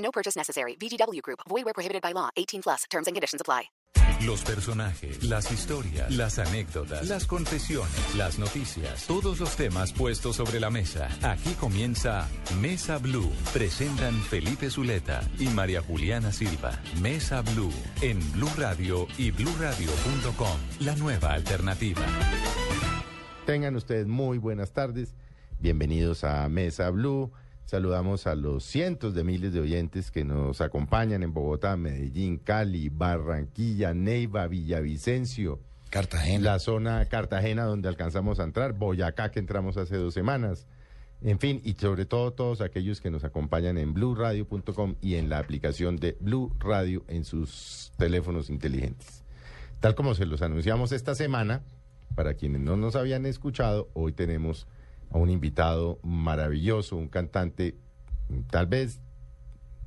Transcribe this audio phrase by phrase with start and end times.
[0.00, 0.76] No purchase necessary.
[0.76, 1.40] VGW Group.
[1.48, 2.30] Void where prohibited by law.
[2.36, 2.84] 18 plus.
[2.90, 3.70] Terms and conditions apply.
[4.26, 10.60] Los personajes, las historias, las anécdotas, las confesiones, las noticias, todos los temas puestos sobre
[10.60, 11.08] la mesa.
[11.22, 12.28] Aquí comienza
[12.60, 13.32] Mesa Blue.
[13.54, 16.78] Presentan Felipe Zuleta y María Juliana Silva.
[17.00, 17.72] Mesa Blue
[18.02, 20.58] en Blue Radio y BlueRadio.com.
[20.80, 22.02] La nueva alternativa.
[23.46, 25.14] Tengan ustedes muy buenas tardes.
[25.60, 27.32] Bienvenidos a Mesa Blue.
[27.70, 32.88] Saludamos a los cientos de miles de oyentes que nos acompañan en Bogotá, Medellín, Cali,
[32.88, 35.60] Barranquilla, Neiva, Villavicencio.
[35.88, 36.44] Cartagena.
[36.44, 40.66] La zona Cartagena donde alcanzamos a entrar, Boyacá que entramos hace dos semanas.
[41.22, 45.38] En fin, y sobre todo todos aquellos que nos acompañan en blueradio.com y en la
[45.38, 49.22] aplicación de Blue Radio en sus teléfonos inteligentes.
[49.78, 51.62] Tal como se los anunciamos esta semana,
[52.16, 54.66] para quienes no nos habían escuchado, hoy tenemos
[55.10, 57.76] a un invitado maravilloso, un cantante,
[58.50, 59.00] tal vez,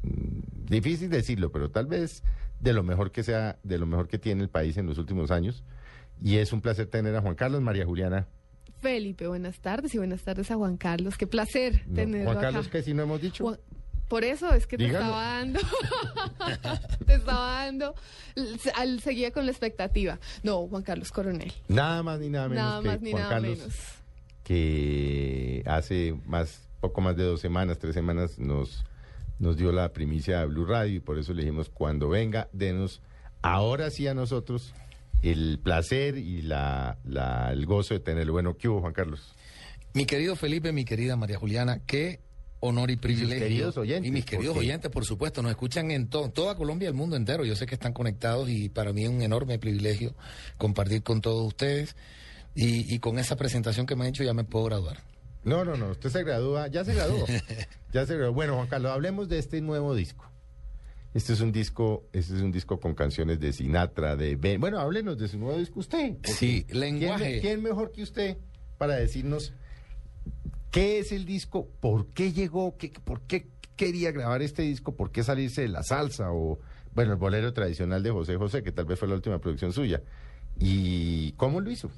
[0.04, 2.24] mm, difícil decirlo, pero tal vez
[2.60, 5.32] de lo mejor que sea, de lo mejor que tiene el país en los últimos
[5.32, 5.64] años.
[6.22, 8.28] Y es un placer tener a Juan Carlos María Juliana.
[8.82, 11.18] Felipe, buenas tardes y buenas tardes a Juan Carlos.
[11.18, 12.48] Qué placer No, tenerlo Juan acá.
[12.48, 13.44] Carlos, que si no hemos dicho.
[13.46, 13.60] Juan-
[14.10, 15.60] Por eso es que te estaba dando,
[17.06, 17.96] te estaba dando,
[18.76, 20.20] al, seguía con la expectativa.
[20.44, 21.52] No, Juan Carlos Coronel.
[21.68, 23.74] Nada más ni nada menos Nada que más ni Juan nada Carlos, menos.
[24.44, 28.84] Que hace más, poco más de dos semanas, tres semanas, nos,
[29.40, 33.02] nos dio la primicia de Blue Radio y por eso le dijimos, cuando venga, denos
[33.42, 34.74] ahora sí a nosotros
[35.22, 38.34] el placer y la, la- el gozo de tenerlo.
[38.34, 39.34] Bueno, ¿qué hubo, Juan Carlos?
[39.94, 42.20] Mi querido Felipe, mi querida María Juliana, qué
[42.60, 43.40] honor y privilegio.
[43.46, 46.88] queridos oyentes, Y mis queridos porque- oyentes, por supuesto, nos escuchan en to- toda Colombia
[46.88, 47.46] y el mundo entero.
[47.46, 50.16] Yo sé que están conectados y para mí es un enorme privilegio
[50.58, 51.96] compartir con todos ustedes.
[52.56, 54.98] Y, y con esa presentación que me han hecho ya me puedo graduar.
[55.44, 57.26] No, no, no, usted se gradúa, ya se graduó.
[57.94, 58.34] ya se graduó.
[58.34, 60.30] Bueno, Juan Carlos, hablemos de este nuevo disco.
[61.14, 64.60] Este es un disco, este es un disco con canciones de Sinatra, de Ben.
[64.60, 66.16] Bueno, háblenos de su nuevo disco usted.
[66.24, 67.40] Sí, ¿quién, lenguaje.
[67.40, 68.38] ¿Quién mejor que usted
[68.80, 69.54] para decirnos
[70.72, 75.12] qué es el disco, por qué llegó, qué, por qué quería grabar este disco, por
[75.12, 76.60] qué salirse de la salsa o,
[76.96, 80.02] bueno, el bolero tradicional de José José, que tal vez fue la última producción suya.
[80.60, 81.92] ¿Y cómo lo hizo?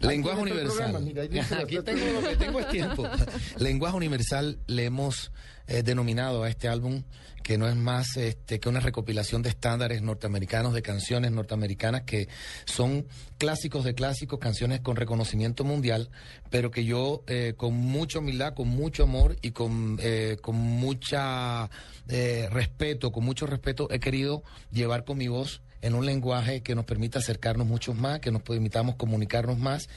[0.00, 1.02] Lenguaje el universal.
[1.02, 3.08] mira, Aquí tengo lo que tengo es tiempo.
[3.58, 5.32] Lenguaje universal le hemos
[5.66, 7.04] eh, denominado a este álbum
[7.42, 12.28] que no es más este, que una recopilación de estándares norteamericanos, de canciones norteamericanas que
[12.64, 13.06] son
[13.38, 16.10] clásicos de clásicos, canciones con reconocimiento mundial,
[16.50, 21.68] pero que yo eh, con mucha humildad, con mucho amor y con, eh, con mucha
[22.08, 26.74] eh, respeto, con mucho respeto he querido llevar con mi voz en un lenguaje que
[26.74, 29.88] nos permita acercarnos mucho más, que nos permitamos comunicarnos más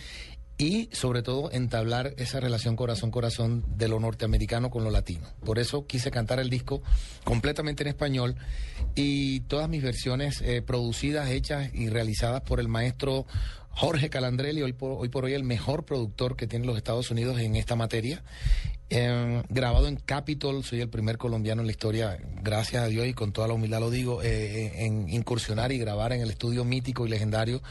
[0.58, 5.28] y sobre todo entablar esa relación corazón-corazón de lo norteamericano con lo latino.
[5.44, 6.82] Por eso quise cantar el disco
[7.24, 8.36] completamente en español
[8.96, 13.26] y todas mis versiones eh, producidas, hechas y realizadas por el maestro
[13.72, 17.40] Jorge Calandrelli, hoy por, hoy por hoy el mejor productor que tienen los Estados Unidos
[17.40, 18.24] en esta materia.
[18.90, 23.14] Eh, grabado en Capitol, soy el primer colombiano en la historia, gracias a Dios y
[23.14, 27.08] con toda la humildad lo digo, eh, en incursionar y grabar en el estudio mítico
[27.08, 27.64] y legendario,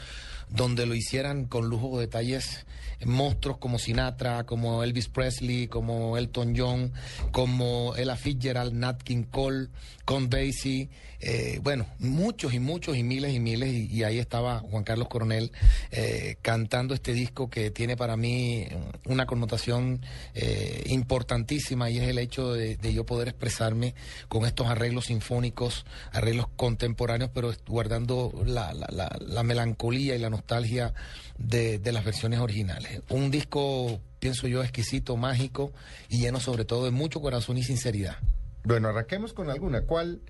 [0.49, 2.65] donde lo hicieran con lujo de detalles
[3.05, 6.93] monstruos como Sinatra, como Elvis Presley, como Elton John,
[7.31, 9.69] como Ella Fitzgerald, Nat King Cole,
[10.05, 10.89] Con Basie,
[11.27, 15.51] eh, bueno, muchos y muchos y miles y miles, y, ahí estaba Juan Carlos Coronel
[15.89, 18.67] eh, cantando este disco que tiene para mí
[19.05, 20.01] una connotación
[20.35, 23.95] eh, importantísima y es el hecho de, yo poder expresarme
[24.27, 30.29] con estos arreglos sinfónicos, arreglos contemporáneos, pero guardando la, la, la, la melancolía y la
[30.29, 30.93] nostalgia
[31.37, 32.94] de las versiones originales.
[33.09, 35.71] Un disco, pienso yo, exquisito, mágico
[36.09, 38.17] y lleno sobre todo de mucho corazón y sinceridad.
[38.63, 39.81] Bueno, arranquemos con alguna.
[39.81, 40.21] ¿Cuál,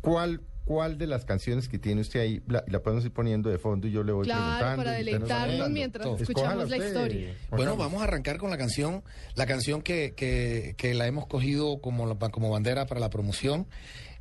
[0.00, 3.58] cuál, cuál de las canciones que tiene usted ahí la, la podemos ir poniendo de
[3.58, 4.76] fondo y yo le voy Claro, preguntando?
[4.84, 7.34] para deleitarnos mientras Escójala escuchamos la usted, historia.
[7.50, 9.02] Bueno, vamos a arrancar con la canción,
[9.34, 13.66] la canción que, que, que la hemos cogido como, la- como bandera para la promoción.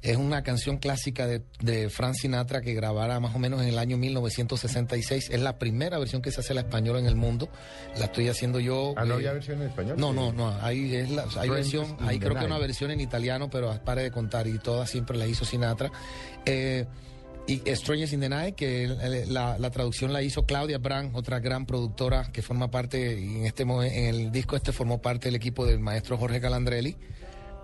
[0.04, 3.80] Es una canción clásica de, de Frank Sinatra que grabara más o menos en el
[3.80, 5.30] año 1966.
[5.32, 7.50] Es la primera versión que se hace la española en el mundo.
[7.98, 8.94] La estoy haciendo yo.
[8.96, 9.98] Ah, ¿no eh, había versión en español?
[10.00, 10.50] No, no, no.
[10.62, 14.12] Hay, es la- hay versión, hay creo que una versión en italiano, pero pare de
[14.12, 15.92] contar y todas siempre la hizo Sinatra.
[16.46, 16.86] Eh,
[17.48, 21.40] y Strangers in the Night, que eh, la, la traducción la hizo Claudia Brand, otra
[21.40, 25.66] gran productora que forma parte, en este en el disco este formó parte del equipo
[25.66, 26.98] del maestro Jorge Calandrelli.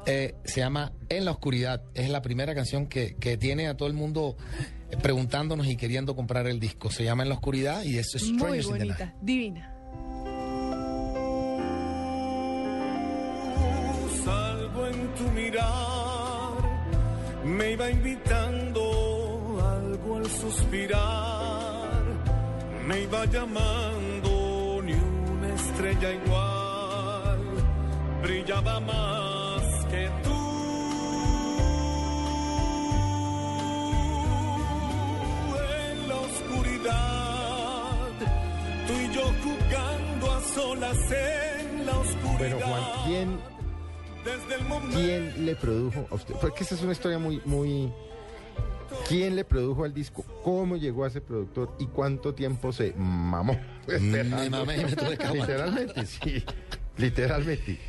[0.06, 1.84] Eh, se llama En la Oscuridad.
[1.94, 4.36] Es la primera canción que, que tiene a todo el mundo
[4.90, 6.90] eh, preguntándonos y queriendo comprar el disco.
[6.92, 9.70] Se llama En la Oscuridad y es Muy bonita, divina.
[14.26, 16.54] Salgo en tu mirar,
[17.46, 22.04] me iba invitando algo al suspirar,
[22.88, 27.40] me iba llamando ni una estrella igual,
[28.22, 29.43] brillaba más
[40.54, 42.38] solas en la oscuridad.
[42.40, 43.40] Pero Juan, ¿quién,
[44.24, 46.36] Desde el momento quién le produjo a usted?
[46.36, 47.92] Porque esa es una historia muy, muy...
[49.08, 50.24] ¿Quién le produjo al disco?
[50.44, 51.76] ¿Cómo llegó a ese productor?
[51.80, 53.60] ¿Y cuánto tiempo se mamó?
[53.88, 55.50] Me mamé y me tuve que aguantar.
[55.50, 56.44] Literalmente, sí.
[56.98, 57.80] Literalmente.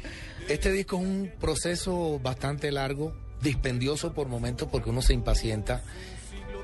[0.49, 5.83] Este disco es un proceso bastante largo, dispendioso por momentos porque uno se impacienta,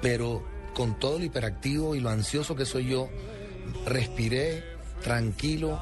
[0.01, 0.43] pero
[0.75, 3.09] con todo lo hiperactivo y lo ansioso que soy yo,
[3.87, 4.65] respiré
[5.01, 5.79] tranquilo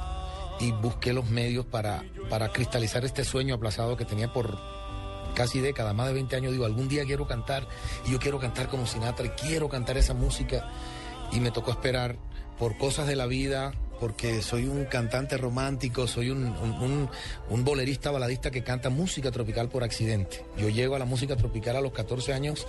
[0.61, 4.59] y busqué los medios para, para cristalizar este sueño aplazado que tenía por
[5.35, 6.53] casi décadas, más de 20 años.
[6.53, 7.67] Digo, algún día quiero cantar
[8.06, 10.69] y yo quiero cantar como Sinatra y quiero cantar esa música
[11.32, 12.17] y me tocó esperar
[12.59, 17.11] por cosas de la vida, porque soy un cantante romántico, soy un, un- un-
[17.50, 20.45] un bolerista baladista que canta música tropical por accidente.
[20.56, 22.67] Yo llego a la música tropical a los 14 años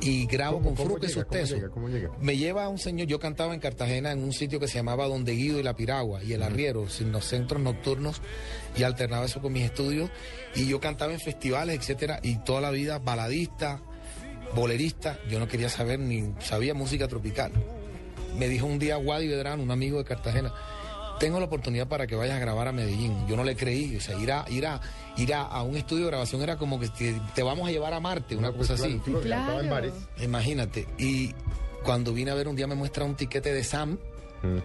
[0.00, 1.24] y grabo ¿Cómo- con Fruque sus.
[2.20, 5.32] Me lleva un señor, yo cantaba en Cartagena en un sitio que se llamaba Donde
[5.32, 8.20] Guido y La Piragua y el Arriero, en los centros nocturnos,
[8.76, 10.10] y alternaba eso con mis estudios.
[10.54, 13.80] Y yo cantaba en festivales, etcétera, y toda la vida baladista,
[14.54, 17.52] bolerista, yo no quería saber ni sabía música tropical.
[18.38, 20.52] Me dijo un día Wadi Vedrán, un amigo de Cartagena,
[21.20, 23.26] tengo la oportunidad para que vayas a grabar a Medellín.
[23.28, 24.80] Yo no le creí, o sea, ir a, ir a,
[25.16, 27.94] ir a, a un estudio de grabación era como que te, te vamos a llevar
[27.94, 29.00] a Marte, una No, pues, cosa así.
[29.22, 29.92] claro, en.
[30.22, 30.86] Imagínate.
[30.98, 31.32] Y
[31.84, 33.98] cuando vine a ver un día me muestra un tiquete de Sam,
[34.42, 34.58] Mm.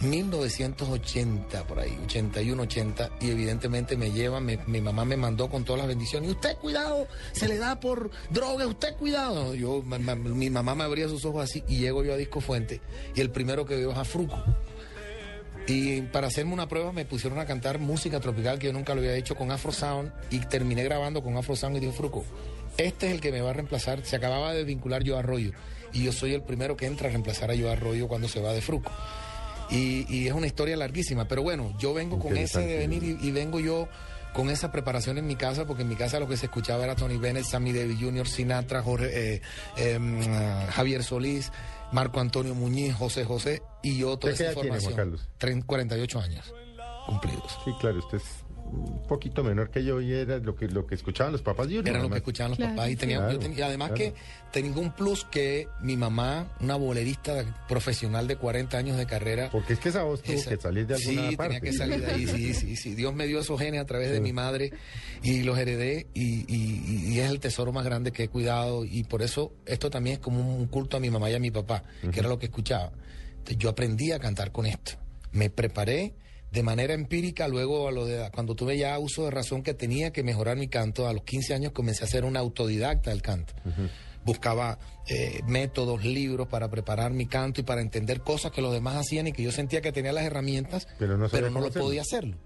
[0.00, 5.64] 1980, por ahí, 81, 80, y evidentemente me lleva, me- mi mamá me mandó con
[5.64, 6.28] todas las bendiciones.
[6.28, 9.54] Y usted, cuidado, se le da por droga, usted, cuidado.
[9.54, 12.80] Yo, mi mamá me abría sus ojos así y llego yo a Disco Fuente
[13.14, 14.42] y el primero que veo es a Fruco.
[15.68, 19.00] Y para hacerme una prueba me pusieron a cantar música tropical que yo nunca lo
[19.00, 22.24] había hecho con Afro Sound y terminé grabando con Afro Sound y dijo Fruco,
[22.76, 24.04] este es el que me va a reemplazar.
[24.04, 25.50] Se acababa de vincular yo Arroyo
[25.92, 28.52] y yo soy el primero que entra a reemplazar a yo Arroyo cuando se va
[28.52, 28.92] de Fruco.
[29.70, 33.30] Y, y es una historia larguísima, pero bueno, yo vengo con ese devenir y, y
[33.32, 33.88] vengo yo
[34.32, 36.94] con esa preparación en mi casa, porque en mi casa lo que se escuchaba era
[36.94, 39.42] Tony Bennett, Sammy Davis Jr., Sinatra, Jorge, eh,
[39.78, 41.50] em, ah, Javier Solís,
[41.90, 44.94] Marco Antonio Muñiz, José José y yo toda ¿Usted esa edad tiene, Juan información.
[44.96, 45.28] Carlos?
[45.40, 46.54] Tren- 48 años
[47.06, 47.58] cumplidos.
[47.64, 48.24] Sí, claro, usted es
[48.72, 51.80] un poquito menor que yo y era lo que, lo que escuchaban los papás uno.
[51.84, 52.90] Era lo que escuchaban los Claro, papás.
[52.90, 54.02] Y, tenía, claro, yo tenía- y además claro.
[54.12, 54.14] que
[54.52, 59.74] tenía un plus que mi mamá, una bolerista profesional de 40 años de carrera, Porque
[59.74, 61.54] es que esa voz tuvo Esa- que salir de alguna sí, parte.
[61.54, 62.94] tenía que salir de ahí, sí, sí, sí.
[62.94, 64.70] Dios me dio esos genes a través de mi madre
[65.22, 69.04] y los heredé y, y- y es el tesoro más grande que he cuidado y
[69.04, 71.84] por eso esto también es como un culto a mi mamá y a mi papá,
[72.12, 72.92] que era lo que escuchaba.
[73.38, 74.92] Entonces, yo aprendí a cantar con esto.
[75.32, 76.14] Me preparé
[76.52, 80.12] de manera empírica, luego a lo de, cuando tuve ya uso de razón que tenía
[80.12, 83.52] que mejorar mi canto, a los 15 años comencé a ser un autodidacta del canto.
[84.24, 88.96] Buscaba eh, métodos, libros para preparar mi canto y para entender cosas que los demás
[88.96, 91.84] hacían y que yo sentía que tenía las herramientas, Pero no sabía no lo hacerlo.
[91.84, 92.36] podía hacerlo.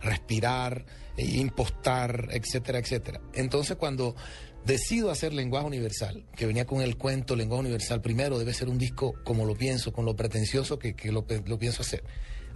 [0.00, 0.84] Respirar,
[1.16, 3.20] eh, impostar, etcétera, etcétera.
[3.34, 4.16] Entonces cuando
[4.64, 8.78] decido hacer lenguaje universal, que venía con el cuento lenguaje universal, primero debe ser un
[8.78, 12.02] disco como lo pienso, con lo pretencioso que, que lo, lo pienso hacer.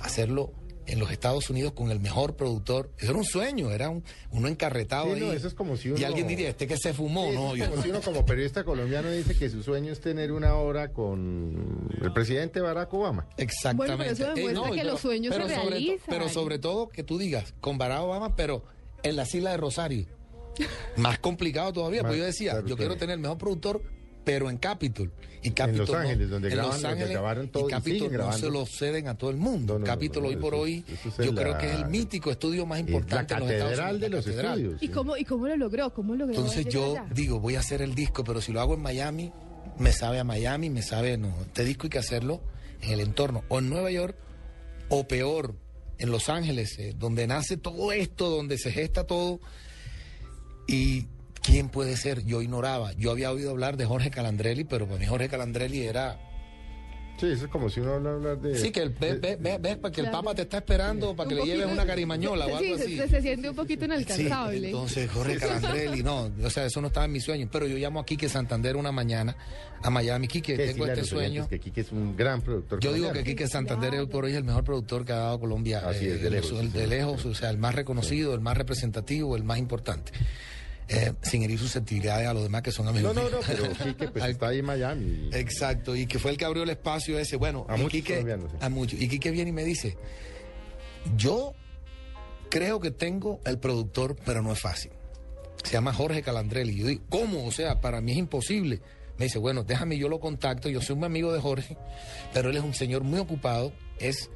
[0.01, 0.53] Hacerlo
[0.87, 2.91] en los Estados Unidos con el mejor productor.
[2.99, 5.21] Eso era un sueño, era un, uno encarretado Sí, ahí.
[5.21, 7.53] no, eso es como si Y alguien diría, este que se fumó, Sí, ¿no?
[7.55, 10.55] es Yo- como si uno como periodista colombiano dice que su sueño es tener una
[10.57, 13.27] hora con el presidente Barack Obama.
[13.37, 13.77] Exactamente.
[13.77, 16.07] Bueno, pero eso demuestra que pero- los sueños se pero sobre to- realizan.
[16.09, 18.65] pero sobre todo que tú digas, con Barack Obama, pero
[19.03, 20.07] en la isla de Rosario.
[20.97, 23.83] Más complicado todavía, porque yo decía, yo quiero tener el mejor productor
[24.25, 25.11] pero en Capitol.
[25.45, 28.07] Y Capitol Los no- Ángeles, donde en graban, Los donde Ángeles, grabaron todo y Capitol
[28.09, 28.39] no grabando.
[28.47, 29.79] se lo ceden a todo el mundo.
[29.81, 31.87] No, Capitol no, hoy por eso- hoy, eso es yo la- creo que es el
[31.89, 34.01] mítico estudio más Es la importante en los Estados catedral Unidos.
[34.01, 34.59] de la los catedral.
[34.61, 34.83] estudios.
[34.83, 35.93] ¿Y cómo, ¿Y cómo lo logró?
[35.95, 37.07] ¿Cómo logró Entonces yo allá?
[37.13, 39.33] digo, voy a hacer el disco, pero si lo hago en Miami,
[39.79, 42.41] me sabe a Miami, me sabe, no, este disco hay que hacerlo
[42.81, 44.17] en el entorno, o en Nueva York,
[44.91, 45.57] o peor,
[45.99, 49.41] en Los Ángeles, eh, donde nace todo esto, donde se gesta todo.
[50.69, 51.07] Y
[51.43, 55.07] quién puede ser, yo ignoraba, yo había oído hablar de Jorge Calandrelli, pero para mí
[55.07, 56.19] Jorge Calandrelli era
[57.21, 58.57] Sí, eso es como si uno habla hablar de...
[58.59, 60.11] Sí, que el, ve- ve- ve- ves, para que el.
[60.11, 62.83] Papa te está esperando para que Un le lleves una carimañola o Sí, algo se-
[62.85, 62.97] así.
[62.97, 64.67] Se, se siente un poquito Sí, inalcanzable.
[64.67, 68.01] entonces Jorge Calandrelli, no, o sea, eso no estaba en mis sueños, pero yo llamo
[68.01, 69.37] a Quique Santander una mañana
[69.83, 71.47] a Miami, Quique, que tengo este sueño.
[71.49, 74.39] que Quique es un gran productor Yo digo que Quique Santander hoy por hoy es
[74.39, 75.83] el mejor productor que ha dado Colombia.
[75.87, 76.91] Así es, de el- lejos, el sí, de sí.
[76.91, 80.11] lejos, o sea, el más reconocido, el más representativo, el más importante.
[80.89, 83.15] Eh, sin herir susceptibilidades a los demás que son amigos.
[83.15, 85.31] No, no, no, pero Quique pues está ahí en Miami.
[85.33, 87.37] Exacto, y que fue el que abrió el espacio ese.
[87.37, 88.57] Bueno, A y muchos Quique- sí.
[88.61, 89.01] A muchos.
[89.01, 89.97] Y Quique viene y me dice,
[91.17, 91.55] yo
[92.51, 94.91] creo que tengo el productor, pero no es fácil.
[95.65, 96.75] Se llama Jorge Calandrelli.
[96.77, 97.47] Yo digo, ¿cómo?
[97.47, 98.81] O sea, para mí es imposible.
[99.17, 100.69] Me dice, bueno, déjame, yo lo contacto.
[100.69, 101.77] Yo soy un amigo de Jorge,
[102.35, 103.73] pero él es un señor muy ocupado.
[103.99, 104.29] Es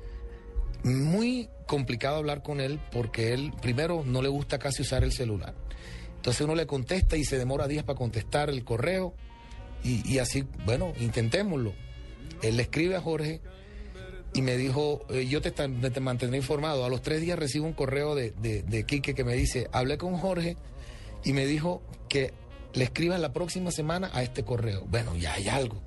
[0.84, 5.54] muy complicado hablar con él porque él, primero, no le gusta casi usar el celular.
[6.26, 9.14] Entonces uno le contesta y se demora días para contestar el correo.
[9.85, 11.73] Y, así, bueno, intentémoslo.
[12.42, 13.40] Él le escribe a Jorge
[14.35, 16.85] y me dijo, eh, yo te, te mantendré informado.
[16.85, 20.16] A los tres días recibo un correo de, de, Quique que me dice, hablé con
[20.16, 20.56] Jorge
[21.23, 22.33] y me dijo que
[22.75, 24.85] le escribas la próxima semana a este correo.
[24.88, 25.80] Bueno, ya hay algo.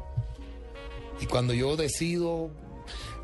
[1.20, 2.50] Y cuando yo decido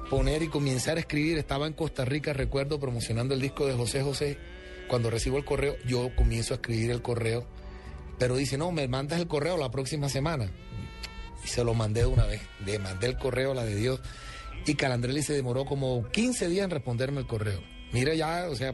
[0.10, 4.02] poner y comenzar a escribir, estaba en Costa Rica, recuerdo, promocionando el disco de José
[4.04, 4.38] José.
[4.88, 7.46] Cuando recibo el correo, yo comienzo a escribir el correo.
[8.18, 10.50] Pero dice, no, me mandas el correo la próxima semana.
[11.44, 12.42] Y se lo mandé de una vez.
[12.66, 14.00] Le mandé el correo, la de Dios.
[14.66, 17.62] Y Calandrelli se demoró como 15 días en responderme el correo.
[17.92, 18.74] Mira ya, o sea,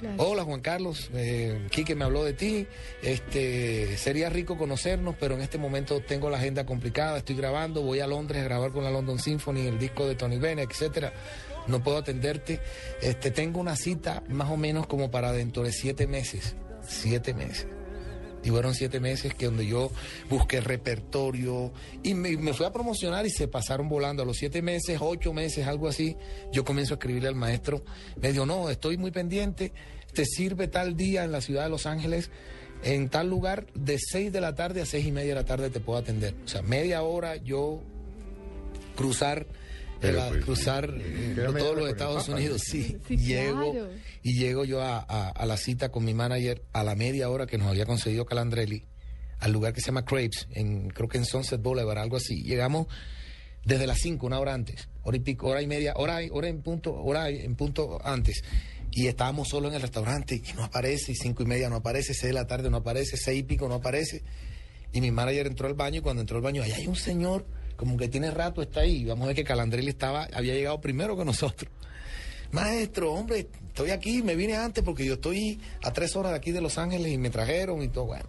[0.00, 0.14] Claro.
[0.18, 2.66] hola Juan Carlos, eh, Quique me habló de ti.
[3.02, 8.00] Este, sería rico conocernos, pero en este momento tengo la agenda complicada, estoy grabando, voy
[8.00, 11.12] a Londres a grabar con la London Symphony, el disco de Tony Bennett, etcétera.
[11.66, 12.60] No puedo atenderte.
[13.02, 16.56] Este, tengo una cita más o menos como para dentro de siete meses.
[16.86, 17.66] Siete meses.
[18.42, 19.90] Y fueron siete meses que donde yo
[20.30, 24.22] busqué repertorio y me, me fui a promocionar y se pasaron volando.
[24.22, 26.16] A los siete meses, ocho meses, algo así,
[26.50, 27.84] yo comienzo a escribirle al maestro.
[28.20, 29.72] Me dijo, no, estoy muy pendiente,
[30.14, 32.30] te sirve tal día en la ciudad de Los Ángeles,
[32.82, 35.68] en tal lugar, de seis de la tarde a seis y media de la tarde
[35.68, 36.34] te puedo atender.
[36.42, 37.82] O sea, media hora yo
[38.96, 39.46] cruzar...
[40.00, 43.72] Pero, eh, pues, cruzar sí, eh, media todos los Estados Papa, Unidos, sí, Sí, llego
[43.72, 43.88] claro.
[44.22, 47.46] y llego yo a, a- a la cita con mi manager a la media hora
[47.46, 48.86] que nos había conseguido Calandrelli,
[49.38, 52.42] al lugar que se llama Crepes, en, creo que en Sunset Boulevard, algo así.
[52.42, 52.86] Llegamos
[53.64, 56.48] desde las 5, una hora antes, hora y pico, hora y media, hora, y- hora
[56.48, 58.42] en punto, hora en punto antes.
[58.92, 62.12] Y estábamos solo en el restaurante y no aparece, y cinco y media no aparece,
[62.12, 64.22] seis de la tarde no aparece, seis y pico no aparece.
[64.92, 67.46] Y mi manager entró al baño y cuando entró al baño, ahí hay un señor,
[67.80, 69.06] como que tiene rato, está ahí.
[69.06, 71.72] Vamos a ver que Calandrelli estaba, había llegado primero que nosotros.
[72.52, 76.52] Maestro, hombre, estoy aquí, me vine antes porque yo estoy a tres horas de aquí
[76.52, 78.04] de Los Ángeles y me trajeron y todo.
[78.04, 78.28] Bueno,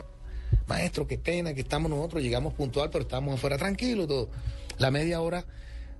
[0.67, 4.29] maestro, qué pena que estamos nosotros, llegamos puntual, pero estamos afuera tranquilos, todo.
[4.77, 5.45] La media hora,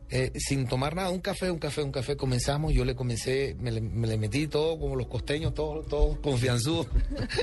[0.10, 3.70] eh, sin tomar nada, un café, un café, un café, comenzamos, yo le comencé, me
[3.70, 6.88] le, me le metí todo, como los costeños, todos todo confianzudos.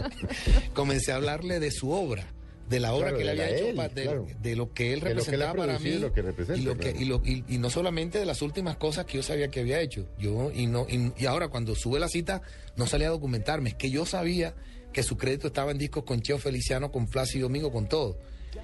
[0.73, 2.27] comencé a hablarle de su obra.
[2.69, 4.27] De la obra Claro, que él había hecho, él, pa- de, claro.
[4.43, 6.91] de lo que él que representaba para mí y lo que representa, y lo que-
[6.99, 9.81] y lo- y, y no solamente de las últimas cosas que yo sabía que había
[9.81, 10.07] hecho.
[10.19, 12.43] Yo y no y, y ahora cuando sube la cita
[12.77, 14.55] no salía a documentarme, es que yo sabía
[14.93, 18.19] que su crédito estaba en discos con Cheo Feliciano, con Plácido Domingo, con todo.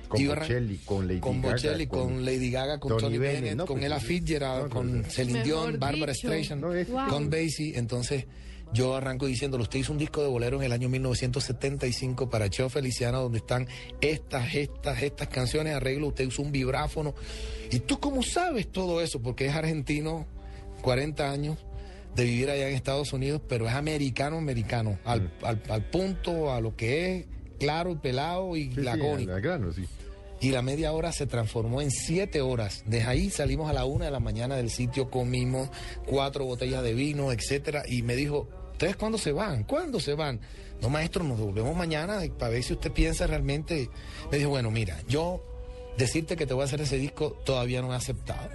[0.08, 3.40] Con Iba Bocelli, con Lady con Gaga, Bocelli, con con, Lady Gaga, con Tony Bennett,
[3.42, 4.00] Bennett, no, con pues, Ella.
[4.00, 6.28] Fitzgerald, No, con Celine Dion, Barbara dicho.
[6.28, 7.08] Streisand, No, es- Wow.
[7.08, 7.78] con Basie.
[7.78, 8.25] Entonces
[8.73, 12.68] yo arranco diciéndole, usted hizo un disco de bolero en el año 1975 para Cheo
[12.68, 13.68] Feliciano, donde están
[14.00, 17.14] estas, estas, estas canciones, arreglo, usted usó un vibráfono.
[17.71, 19.21] ¿Y tú cómo sabes todo eso?
[19.23, 20.26] Porque es argentino,
[20.83, 21.59] 40 años
[22.14, 25.30] de vivir allá en Estados Unidos, pero es americano, americano, al, Mm.
[25.44, 27.26] al- al punto, a lo que es,
[27.59, 29.33] claro pelado y Sí, lacónico.
[29.33, 29.85] al grano, sí.
[30.45, 32.83] Y la media hora se transformó en siete horas.
[32.85, 35.71] Desde ahí salimos a la una de la mañana del sitio, comimos
[36.05, 37.85] cuatro botellas de vino, etcétera.
[37.89, 39.65] Y me dijo, ¿ustedes cuándo se van?
[39.65, 40.43] ¿Cuándo se van?
[40.83, 43.89] No, maestro, nos devolvemos mañana para ver si usted piensa realmente.
[44.31, 45.43] Me dijo, bueno, mira, yo
[45.97, 48.51] decirte que te voy a hacer ese disco todavía no he aceptado.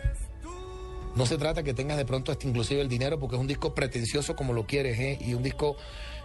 [1.15, 3.73] No se trata que tengas de pronto hasta inclusive el dinero, porque es un disco
[3.73, 5.17] pretencioso como lo quieres, ¿eh?
[5.21, 5.75] Y un disco,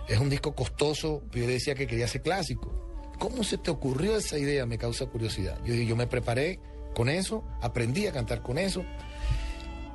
[0.08, 1.22] es un disco costoso.
[1.32, 2.93] Yo decía que quería ser clásico.
[3.18, 4.66] ¿Cómo se te ocurrió esa idea?
[4.66, 5.58] Me causa curiosidad.
[5.64, 6.60] Yo dije, yo me preparé
[6.94, 8.84] con eso, aprendí a cantar con eso.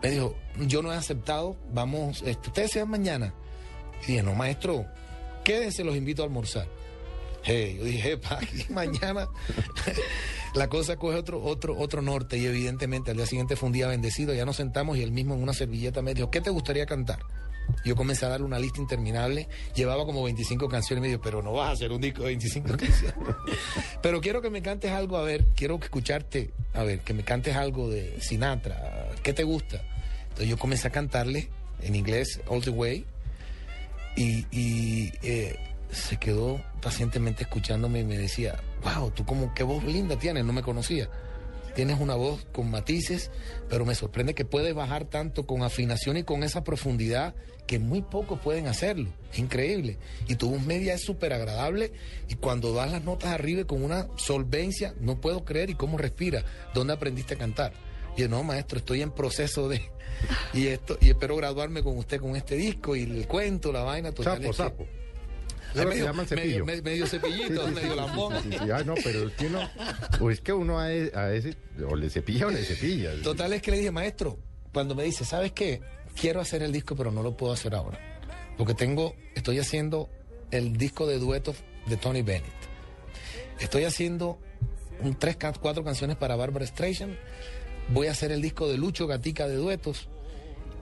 [0.02, 3.34] Me dijo, yo no he aceptado, vamos, este, ustedes sean mañana.
[4.04, 4.86] Y dije, no, maestro,
[5.44, 6.68] quédense, los invito a almorzar.
[7.46, 9.28] Yo dije, pa, mañana
[10.54, 13.88] la cosa coge otro, otro, otro norte y evidentemente al día siguiente fue un día
[13.88, 16.86] bendecido, ya nos sentamos y él mismo en una servilleta me dijo, ¿qué te gustaría
[16.86, 17.20] cantar?
[17.86, 21.42] Yo comencé a darle una lista interminable, llevaba como 25 canciones y me dijo, pero
[21.42, 23.36] no vas a hacer un disco de 25 canciones.
[24.02, 27.56] pero quiero que me cantes algo, a ver, quiero escucharte, a ver, que me cantes
[27.56, 29.82] algo de Sinatra, ¿qué te gusta?
[30.24, 31.50] Entonces yo comencé a cantarle
[31.82, 33.06] en inglés All the Way
[34.16, 35.58] y, y, eh,
[35.92, 40.54] se quedó pacientemente escuchándome y me decía, wow, tú como qué voz linda tienes, no
[40.54, 41.10] me conocía.
[41.80, 43.32] Tienes una voz con matices,
[43.70, 47.36] pero me sorprende que puedes bajar tanto con afinación y con esa profundidad
[47.68, 49.08] que muy pocos pueden hacerlo.
[49.32, 49.98] Es increíble.
[50.28, 51.94] Y tu voz media es súper agradable
[52.28, 56.44] y cuando das las notas arriba con una solvencia, no puedo creer y cómo respira.
[56.74, 57.72] ¿Dónde aprendiste a cantar?
[58.18, 59.82] Y yo, no, maestro, estoy en proceso de...
[60.54, 64.12] Y esto y espero graduarme con usted con este disco y el cuento, la vaina.
[64.12, 64.99] Total, Sapo, es que-
[65.76, 66.66] medio, llama el cepillo.
[66.66, 68.34] medio- medio cepillito, Sí, sí, medio lambón.
[68.74, 69.70] Ah, no, pero es que uno,
[70.20, 71.56] o es que uno a, e- a ese,
[71.88, 73.12] o le cepilla o le cepilla.
[73.24, 74.38] Total es que le dije, maestro,
[74.74, 75.82] cuando me dice, ¿sabes qué?
[76.20, 78.00] Quiero hacer el disco, pero no lo puedo hacer ahora.
[78.58, 80.10] Porque tengo, estoy haciendo
[80.52, 82.52] el disco de duetos de Tony Bennett.
[83.60, 84.40] Estoy haciendo
[85.02, 87.16] un tres, cuatro canciones para Barbara Streisand.
[87.90, 90.10] Voy a hacer el disco de Lucho Gatica de duetos.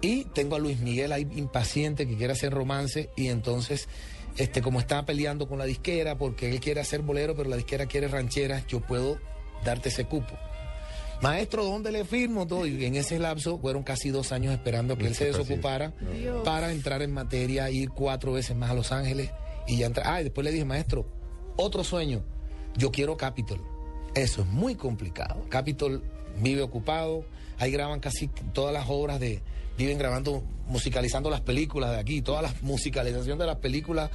[0.01, 3.87] Y tengo a Luis Miguel ahí impaciente que quiere hacer romance y entonces,
[4.37, 7.85] este, como está peleando con la disquera porque él quiere hacer bolero, pero la disquera
[7.85, 9.19] quiere rancheras, yo puedo
[9.63, 10.37] darte ese cupo.
[11.21, 12.67] Maestro, ¿dónde le firmo todo?
[12.67, 16.43] Y en ese lapso fueron casi dos años esperando que él se desocupara Dios.
[16.43, 19.31] para entrar en materia, ir cuatro veces más a Los Ángeles
[19.67, 20.05] y ya entrar.
[20.07, 21.07] Ah, y después le dije, maestro,
[21.55, 22.23] otro sueño,
[22.75, 23.59] yo quiero Capitol.
[24.13, 25.43] Eso es muy complicado.
[25.49, 26.03] Capitol
[26.39, 27.25] vive ocupado,
[27.57, 29.41] ahí graban casi todas las obras de,
[29.77, 34.09] viven grabando, musicalizando las películas de aquí, todas las musicalizaciones de las películas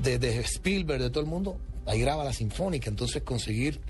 [0.00, 3.80] de, Spielberg, de todo el mundo, ahí graba la sinfónica, entonces conseguir,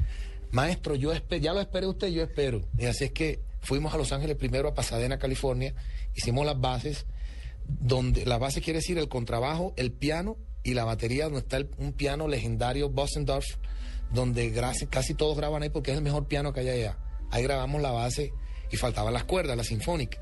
[0.51, 2.63] maestro, yo ya lo esperé usted, yo espero.
[2.79, 5.75] Y así es que fuimos a Los Ángeles primero a Pasadena, California,
[6.15, 7.07] hicimos las bases,
[7.67, 11.93] donde la base quiere decir el contrabajo, el piano y la batería, donde está un
[11.93, 13.47] piano legendario Bossendorf,
[14.13, 14.53] donde
[14.89, 16.99] casi todos graban ahí porque es el mejor piano que hay allá.
[17.31, 18.33] Ahí grabamos la base
[18.71, 20.19] y faltaban las cuerdas, la sinfónica.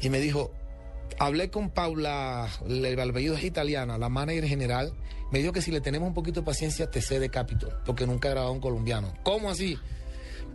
[0.00, 0.52] Y me dijo,
[1.18, 4.92] hablé con Paula, el apellido es italiana, la manager general,
[5.32, 8.28] me dijo que si le tenemos un poquito de paciencia te cede Capitol, porque nunca
[8.28, 9.14] he grabado un colombiano.
[9.22, 9.78] ¿Cómo así?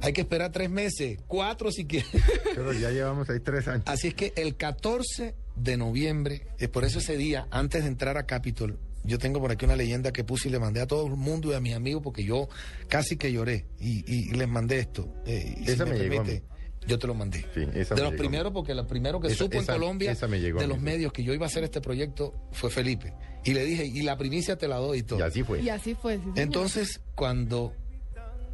[0.01, 2.09] Hay que esperar tres meses, cuatro si quieres.
[2.55, 3.83] Pero ya llevamos ahí tres años.
[3.87, 8.17] Así es que el 14 de noviembre, es por eso ese día, antes de entrar
[8.17, 11.05] a Capitol, yo tengo por aquí una leyenda que puse y le mandé a todo
[11.07, 12.47] el mundo y a mis amigos porque yo
[12.87, 15.13] casi que lloré y, y- y les mandé esto.
[15.25, 16.43] eh, y si Esa me llegó a permite,
[16.89, 17.45] yo te lo mandé.
[17.53, 20.11] Sí, esa de los llegó primeros, porque lo primero que Esa- supo esa- en Colombia
[20.11, 20.83] esa me llegó a de mí, los sí.
[20.83, 23.13] medios que yo iba a hacer este proyecto fue Felipe.
[23.45, 25.19] Y le dije, y la primicia te la doy y todo.
[25.19, 25.61] Y así fue.
[25.61, 26.17] Y así fue.
[26.17, 26.23] sí.
[26.35, 27.73] Entonces, cuando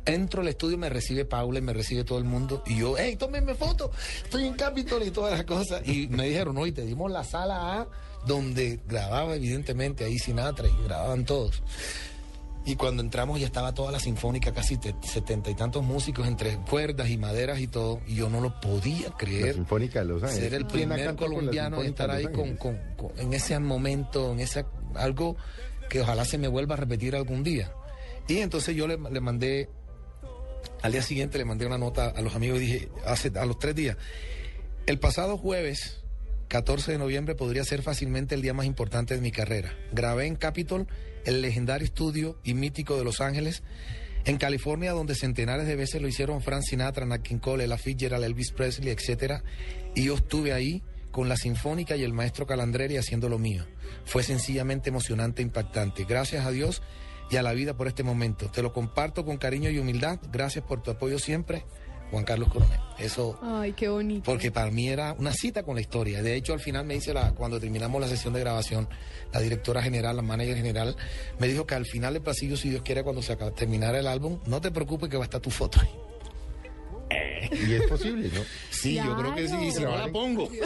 [0.05, 2.61] entro al estudio, me recibe Paula y me recibe todo el mundo.
[2.67, 3.89] Y yo, hey, tómenme foto,
[4.23, 5.81] estoy en Capitol y todas las cosas.
[5.87, 7.87] Y me dijeron, no, y te dimos la sala A,
[8.27, 11.63] donde grababa evidentemente ahí Sinatra y grababan todos.
[12.67, 16.57] Y cuando entramos ya estaba toda la sinfónica, casi te- setenta y tantos músicos entre
[16.57, 18.01] cuerdas y maderas y todo.
[18.07, 20.43] Y yo no lo podía La creer Sinfónica de Los Ángeles.
[20.43, 22.79] ser el ¿Quién ha primer la colombiano en estar ahí con- con-
[23.17, 25.37] en ese momento, en ese algo
[25.89, 27.71] que ojalá se me vuelva a repetir algún día.
[28.27, 29.69] Y entonces yo le, le mandé,
[30.81, 33.59] al día siguiente le mandé una nota a los amigos y dije, hace, a los
[33.59, 33.95] tres días,
[34.87, 36.01] el pasado jueves,
[36.47, 39.73] 14 de noviembre, podría ser fácilmente el día más importante de mi carrera.
[39.91, 40.87] Grabé en Capitol,
[41.25, 43.63] el legendario estudio y mítico de Los Ángeles,
[44.25, 48.23] en California, donde centenares de veces lo hicieron Frank Sinatra, Nat King Cole, Ella Fitzgerald,
[48.23, 49.43] Elvis Presley, etcétera.
[49.93, 53.65] Y yo estuve ahí con la Sinfónica y el maestro Calandreri haciendo lo mío.
[54.03, 56.05] Fue sencillamente emocionante e impactante.
[56.05, 56.81] Gracias a Dios
[57.29, 58.49] y a la vida por este momento.
[58.51, 60.19] Te lo comparto con cariño y humildad.
[60.31, 61.63] Gracias por tu apoyo siempre,
[62.11, 62.79] Juan Carlos Coronel.
[62.97, 64.23] Eso Ay, qué bonito.
[64.23, 66.21] porque para mí era una cita con la historia.
[66.21, 68.87] De hecho, al final me dice, la, cuando terminamos la sesión de grabación,
[69.33, 70.95] la directora general, la manager general,
[71.39, 74.39] me dijo que al final del pasillo, si Dios quiere, cuando se terminara el álbum,
[74.45, 75.89] no te preocupes que va a estar tu foto ahí.
[77.51, 78.41] Y es posible, ¿no?
[78.69, 80.49] Sí, yo creo que sí, y si no la pongo.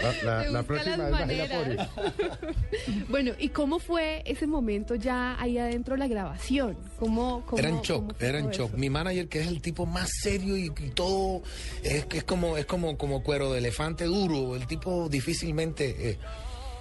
[0.00, 1.18] La, la- la próxima por
[3.08, 6.76] Bueno, ¿y cómo fue ese momento ya ahí adentro de la grabación?
[6.98, 8.68] ¿Cómo, cómo, Era en shock, era en shock.
[8.70, 8.78] eso?
[8.78, 11.42] Mi manager, que es el tipo más serio y, y todo,
[11.82, 16.10] es, que es como, es como, como cuero de elefante duro, el tipo difícilmente.
[16.10, 16.18] eh,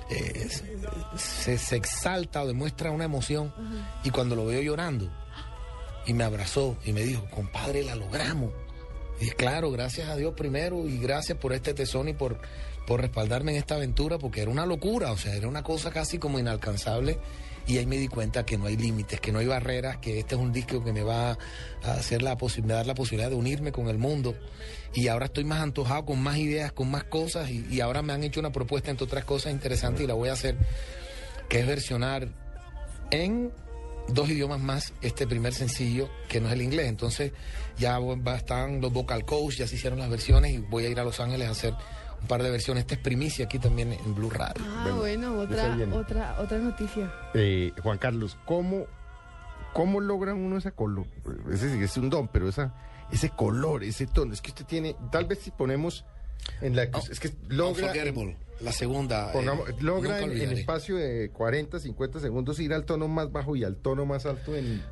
[0.10, 0.47] eh,
[1.17, 3.53] se, se exalta o demuestra una emoción
[4.05, 5.12] y cuando lo veo llorando
[6.08, 8.52] y me abrazó y me dijo, compadre, la logramos.
[9.20, 12.39] Y claro, gracias a Dios primero y gracias por este tesón y por,
[12.88, 16.17] por respaldarme en esta aventura porque era una locura, o sea, era una cosa casi
[16.17, 17.20] como inalcanzable
[17.67, 20.36] y ahí me di cuenta que no hay límites, que no hay barreras, que este
[20.36, 21.32] es un disco que me va
[21.84, 24.36] a hacer la posibilidad, dar la posibilidad de unirme con el mundo
[24.93, 28.13] y ahora estoy más antojado con más ideas, con más cosas y, y ahora me
[28.13, 30.56] han hecho una propuesta entre otras cosas interesantes y la voy a hacer,
[31.50, 32.30] que es versionar
[33.12, 33.52] en
[34.10, 36.88] dos idiomas más este primer sencillo que no es el inglés.
[36.88, 37.32] Entonces
[37.78, 41.00] ya va, están los vocal coach, ya se hicieron las versiones y voy a ir
[41.00, 41.74] a Los Ángeles a hacer
[42.22, 42.82] un par de versiones.
[42.82, 44.63] Esta es primicia aquí también en Blue Radio.
[44.65, 47.12] Ah, bueno, otra, otra, otra noticia.
[47.34, 48.86] Eh, Juan Carlos, ¿cómo,
[49.74, 51.06] ¿cómo logra uno esa color?
[51.52, 52.74] Ese sí que es un don, pero esa,
[53.12, 56.06] ese color, ese tono, es que usted tiene, tal vez si ponemos
[56.62, 56.88] en la...
[56.93, 57.88] Oh, es que logra...
[57.88, 59.30] Unforgettable, la segunda.
[59.30, 63.63] eh, Pongamos, logra en, espacio de 40, 50 segundos ir al tono más bajo y
[63.63, 64.84] al tono más alto en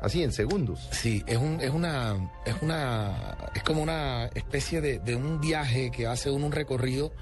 [0.00, 0.88] así en segundos.
[0.92, 5.90] Sí, es un, es una, es una, es como una especie de, de un viaje
[5.90, 7.12] que hace uno un recorrido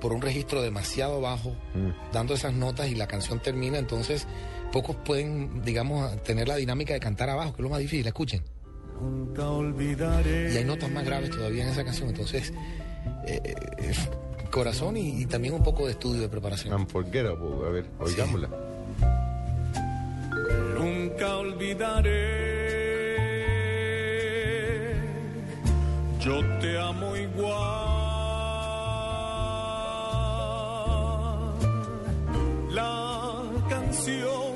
[0.00, 2.12] por un registro demasiado bajo, Mm.
[2.12, 4.26] dando esas notas y la canción termina, entonces
[4.72, 8.42] pocos pueden, digamos, tener la dinámica de cantar abajo, que es lo más difícil, escuchen.
[9.00, 10.52] Nunca olvidaré.
[10.52, 12.52] Y hay notas más graves todavía en esa canción, entonces,
[13.26, 13.94] eh, eh,
[14.54, 16.72] corazón y, y también un poco de estudio de preparación.
[16.72, 18.48] Unforgettable, a ver, oigámosla.
[20.78, 22.54] Nunca olvidaré.
[26.20, 27.84] Yo te amo igual.
[32.70, 34.53] La canción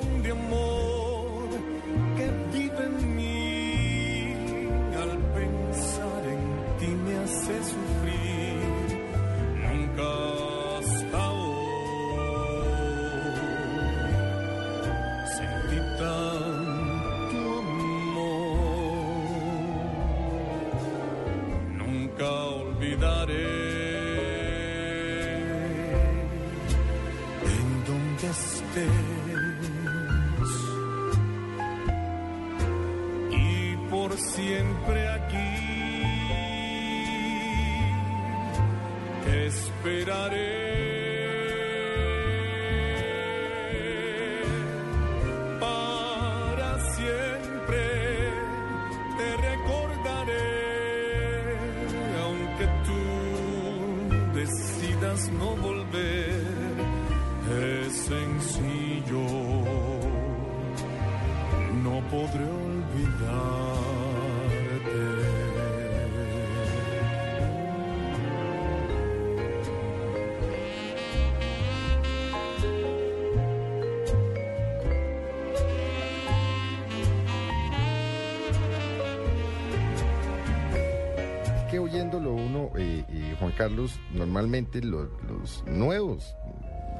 [83.59, 86.33] Carlos, normalmente los, los nuevos,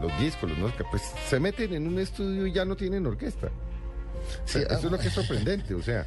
[0.01, 3.05] los discos, los nuevos, que pues se meten en un estudio y ya no tienen
[3.07, 3.47] orquesta.
[3.47, 4.99] O sea, Sí, eso es lo ah.
[4.99, 6.05] que es sorprendente, o sea,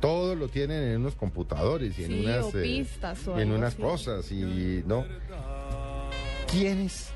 [0.00, 3.42] todo lo tienen en unos computadores y en Sí, unas, o eh, pistas o en
[3.42, 3.82] algo unas así.
[3.82, 5.04] cosas y no.
[6.50, 7.06] ¿Quiénes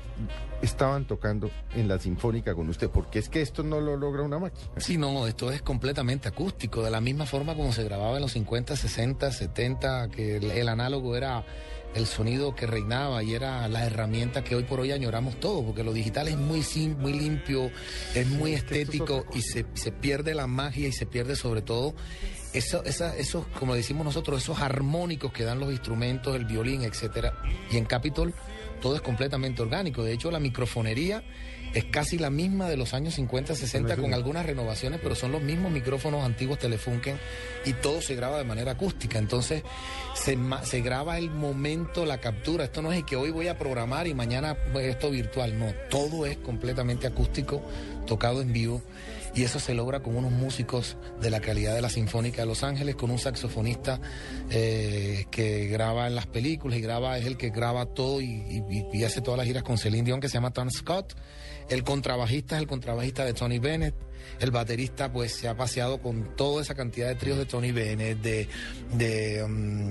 [0.61, 2.89] estaban tocando en la sinfónica con usted?
[2.89, 4.71] Porque es que esto no lo logra una máquina.
[4.77, 8.31] Sí, no, esto es completamente acústico, de la misma forma como se grababa en los
[8.31, 11.43] 50, 60, 70, que el, el análogo era
[11.95, 15.83] el sonido que reinaba y era la herramienta que hoy por hoy añoramos todos, porque
[15.83, 17.71] lo digital es muy sim- muy limpio,
[18.13, 21.95] es muy estético y se, se pierde la magia y se pierde sobre todo
[22.53, 27.33] eso, esa- esos, como decimos nosotros, esos armónicos que dan los instrumentos, el violín, etcétera.
[27.71, 28.33] Y en Capitol
[28.81, 30.03] todo es completamente orgánico.
[30.03, 31.23] De hecho, la microfonería
[31.77, 35.41] es casi la misma de los años 50, 60 con algunas renovaciones, pero son los
[35.41, 37.17] mismos micrófonos antiguos Telefunken
[37.65, 39.19] y todo se graba de manera acústica.
[39.19, 39.63] Entonces,
[40.15, 42.63] se, se graba el momento, la captura.
[42.65, 45.57] Esto no es que hoy voy a programar y mañana pues, esto virtual.
[45.59, 47.61] No, todo es completamente acústico,
[48.05, 48.81] tocado en vivo.
[49.35, 52.63] Y eso se logra con unos músicos de la calidad de la Sinfónica de Los
[52.63, 53.99] Ángeles, con un saxofonista
[54.49, 58.87] eh, que graba en las películas y graba, es el que graba todo y, y-
[58.97, 61.13] y hace todas las giras con Celine Dion, que se llama Tom Scott.
[61.69, 63.95] El contrabajista es el contrabajista de Tony Bennett.
[64.39, 68.19] El baterista, pues, se ha paseado con toda esa cantidad de tríos de Tony Bennett,
[68.19, 68.47] de.
[68.93, 69.89] de um,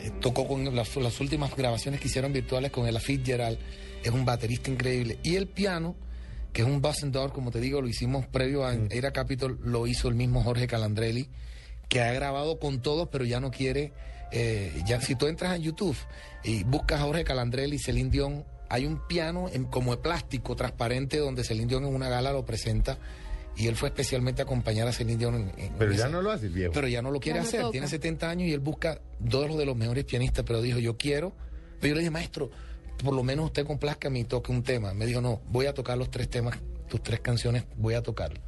[0.00, 3.58] eh, tocó con las, las últimas grabaciones que hicieron virtuales con Ella Fitzgerald.
[4.02, 5.18] Es un baterista increíble.
[5.22, 5.96] Y el piano
[6.52, 10.08] que es un Door, como te digo, lo hicimos previo a Era Capitol, lo hizo
[10.08, 11.28] el mismo Jorge Calandrelli,
[11.88, 13.92] que ha grabado con todos, pero ya no quiere.
[14.32, 15.96] eh, ya Si tú entras en YouTube
[16.44, 21.18] y buscas a Jorge Calandrelli, Celine Dion hay un piano en- como de plástico transparente
[21.18, 22.98] donde Celine Dion en una gala lo presenta
[23.56, 26.22] y él fue especialmente a acompañar a Celine Dion en, en Pero esa- ya no
[26.22, 26.72] lo hace el viejo.
[26.72, 27.72] pero ya no lo quiere no hacer, toca.
[27.72, 31.32] tiene 70 años y él busca dos de los mejores pianistas, pero dijo, yo quiero.
[31.80, 32.50] Pero yo le dije, maestro,
[33.02, 34.92] por lo menos usted complazca y toque un tema.
[34.94, 38.40] Me dijo, no, voy a tocar los tres temas, tus tres canciones, voy a tocarlo.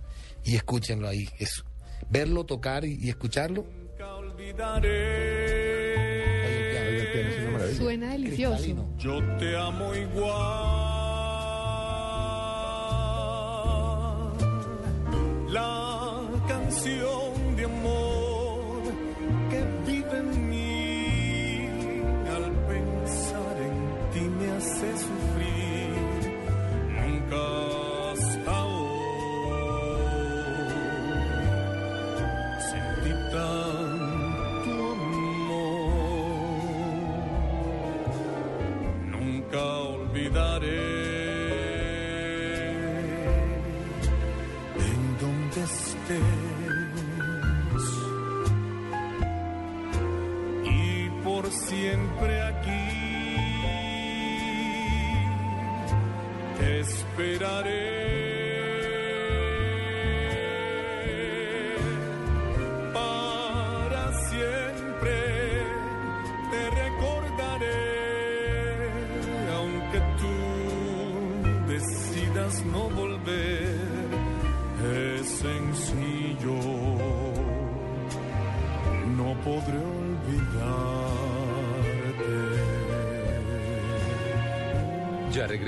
[0.44, 1.64] Y escúchenlo ahí, eso.
[2.08, 3.64] Verlo tocar y, y escucharlo.
[3.64, 5.69] Nunca olvidaré.
[7.74, 8.54] Suena delicioso.
[8.56, 8.88] cristalino.
[8.98, 10.80] Yo te amo igual.
[15.48, 18.09] La canción de amor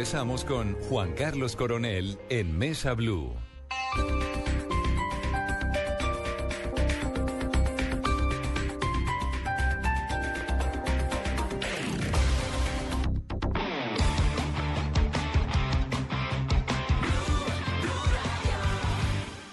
[0.02, 3.36] regresamos con Juan Carlos Coronel en Mesa Blue.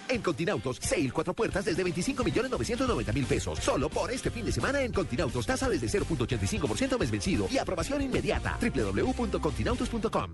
[0.10, 3.60] En Continautos, sale cuatro puertas desde 25 millones 990 mil pesos.
[3.60, 8.02] Solo por este fin de semana en Continautos, tasa desde 0.85% mes vencido y aprobación
[8.02, 8.58] inmediata.
[8.60, 10.29] www.continautos.com.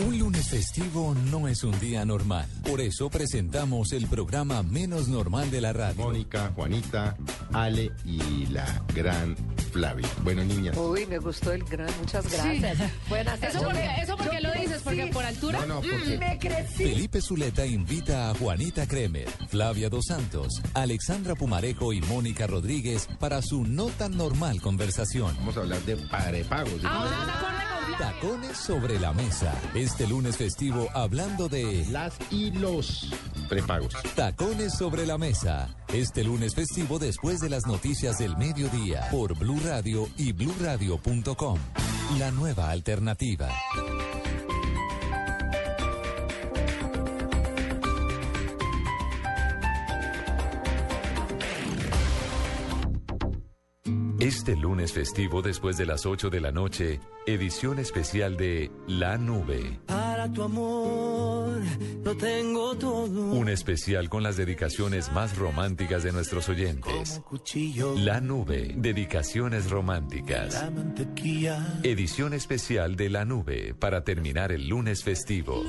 [0.00, 2.46] Un lunes festivo no es un día normal.
[2.64, 6.02] Por eso presentamos el programa menos normal de la radio.
[6.04, 7.16] Mónica, Juanita,
[7.52, 9.36] Ale y la gran
[9.72, 10.08] Flavia.
[10.24, 10.76] Bueno, niñas.
[10.76, 12.78] Uy, me gustó el gran, muchas gracias.
[13.08, 13.64] Buenas Eso tardes.
[13.64, 15.60] porque, eso porque Yo lo dices, porque por altura.
[15.60, 16.84] No, no, porque Me crecí.
[16.84, 23.40] Felipe Zuleta invita a Juanita Kremer, Flavia Dos Santos, Alexandra Pumarejo y Mónica Rodríguez para
[23.42, 25.36] su no tan normal conversación.
[25.38, 26.80] vamos a hablar de prepagos.
[26.84, 29.54] Ah, Tacones sobre la mesa.
[29.74, 33.10] Este lunes festivo hablando de Las y los
[33.48, 33.94] prepagos.
[34.16, 35.68] Tacones sobre la mesa.
[35.88, 41.58] Este lunes festivo después de las noticias del mediodía por Blue Radio y bluradio.com.
[42.18, 43.50] La nueva alternativa.
[54.24, 59.80] Este lunes festivo después de las 8 de la noche, edición especial de La Nube.
[59.84, 61.60] Para tu amor
[62.02, 63.32] lo tengo todo.
[63.32, 67.20] Un especial con las dedicaciones más románticas de nuestros oyentes.
[67.96, 70.64] La Nube, dedicaciones románticas.
[71.82, 75.62] Edición especial de La Nube para terminar el lunes festivo.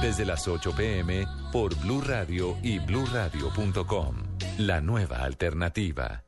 [0.00, 4.16] Desde las 8 pm por Blue Radio y bluradio.com.
[4.56, 6.23] La nueva alternativa.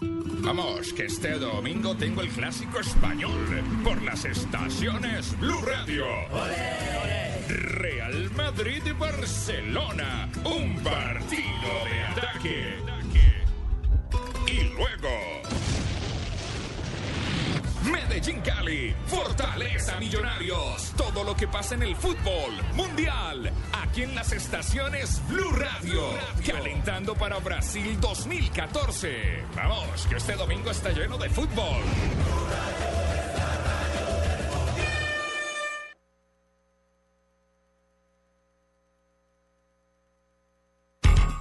[0.00, 6.04] Vamos, que este domingo tengo el clásico español por las estaciones Blue Radio.
[7.48, 12.76] Real Madrid y Barcelona, un partido de ataque.
[14.46, 15.08] Y luego
[17.86, 24.32] Medellín Cali, Fortaleza Millonarios, todo lo que pasa en el fútbol mundial, aquí en las
[24.32, 26.02] estaciones Blue Radio,
[26.44, 29.44] calentando para Brasil 2014.
[29.54, 31.82] Vamos, que este domingo está lleno de fútbol.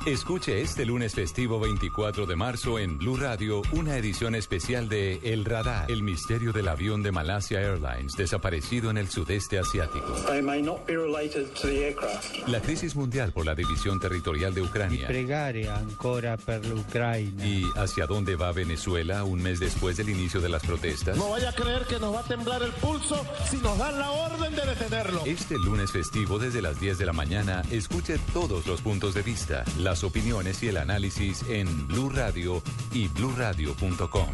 [0.05, 5.45] Escuche este lunes festivo 24 de marzo en Blue Radio una edición especial de El
[5.45, 10.13] Radar, el misterio del avión de Malasia Airlines desaparecido en el sudeste asiático.
[10.29, 12.47] They may not be related to the aircraft.
[12.47, 15.07] La crisis mundial por la división territorial de Ucrania.
[15.07, 17.43] pregare ancora per l'Ucraina.
[17.43, 21.17] ¿Y hacia dónde va Venezuela un mes después del inicio de las protestas?
[21.17, 24.11] No vaya a creer que nos va a temblar el pulso si nos dan la
[24.11, 25.23] orden de detenerlo.
[25.25, 29.63] Este lunes festivo desde las 10 de la mañana, escuche todos los puntos de vista,
[30.03, 34.29] opiniones y el análisis en Blue Radio y bluradio.com.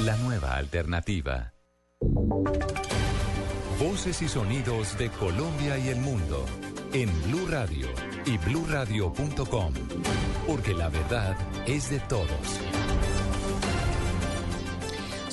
[0.00, 1.52] la nueva alternativa.
[3.78, 6.44] Voces y sonidos de Colombia y el mundo
[6.92, 7.88] en Blue Radio
[8.24, 9.74] y bluradio.com,
[10.46, 12.60] porque la verdad es de todos.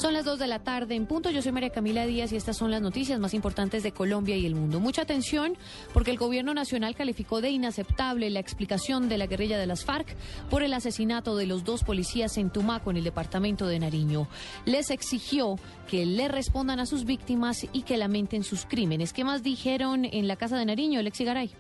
[0.02, 1.30] Son las 2 de la tarde en punto.
[1.30, 4.48] Yo soy María Camila Díaz y estas son las noticias más importantes de Colombia y
[4.48, 4.80] el mundo.
[4.80, 5.56] Mucha atención
[5.94, 10.16] porque el gobierno nacional calificó de inaceptable la explicación de la guerrilla de las FARC
[10.50, 14.28] por el asesinato de los dos policías en Tumaco, en el departamento de Nariño.
[14.66, 19.14] Les exigió que le respondan a sus víctimas y que lamenten sus crímenes.
[19.14, 21.52] ¿Qué más dijeron en la casa de Nariño, Alexi Garay?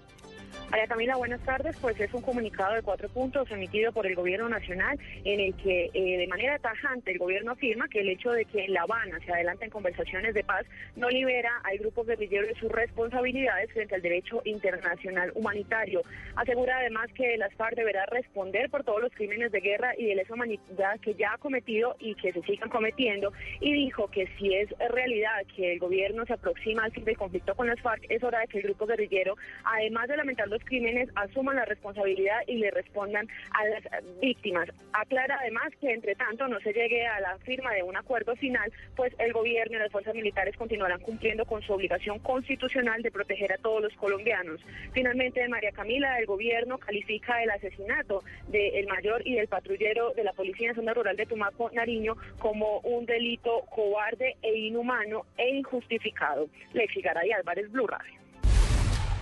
[0.71, 1.75] María Camila, buenas tardes.
[1.81, 5.91] Pues es un comunicado de cuatro puntos emitido por el Gobierno Nacional en el que
[5.93, 9.19] eh, de manera tajante el Gobierno afirma que el hecho de que en La Habana
[9.25, 14.01] se adelanten conversaciones de paz no libera al grupo guerrillero de sus responsabilidades frente al
[14.01, 16.03] derecho internacional humanitario.
[16.37, 20.15] Asegura además que las FARC deberá responder por todos los crímenes de guerra y de
[20.15, 24.53] lesa humanidad que ya ha cometido y que se sigan cometiendo y dijo que si
[24.53, 28.23] es realidad que el Gobierno se aproxima al fin del conflicto con las FARC, es
[28.23, 32.57] hora de que el grupo guerrillero, además de lamentar los crímenes asuman la responsabilidad y
[32.57, 33.83] le respondan a las
[34.21, 34.69] víctimas.
[34.93, 38.71] Aclara además que entre tanto no se llegue a la firma de un acuerdo final,
[38.95, 43.53] pues el gobierno y las fuerzas militares continuarán cumpliendo con su obligación constitucional de proteger
[43.53, 44.61] a todos los colombianos.
[44.93, 50.33] Finalmente, María Camila, el gobierno califica el asesinato del mayor y del patrullero de la
[50.33, 56.47] Policía en Zona Rural de Tumaco, Nariño, como un delito cobarde e inhumano e injustificado.
[56.73, 58.20] Lexi Garay Álvarez, Blue Radio.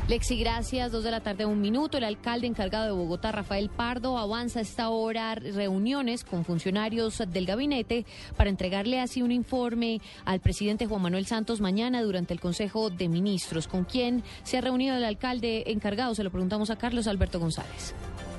[0.10, 0.92] Lexi, gracias.
[0.92, 2.00] Dos de la tarde, un minuto.
[2.00, 7.46] El alcalde encargado de Bogotá, Rafael Pardo, avanza a esta hora reuniones con funcionarios del
[7.46, 12.90] gabinete para entregarle así un informe al presidente Juan Manuel Santos mañana durante el Consejo
[12.90, 13.68] de Ministros.
[13.68, 16.16] ¿Con quién se ha reunido el alcalde encargado?
[16.16, 17.94] Se lo preguntamos a Carlos Alberto González.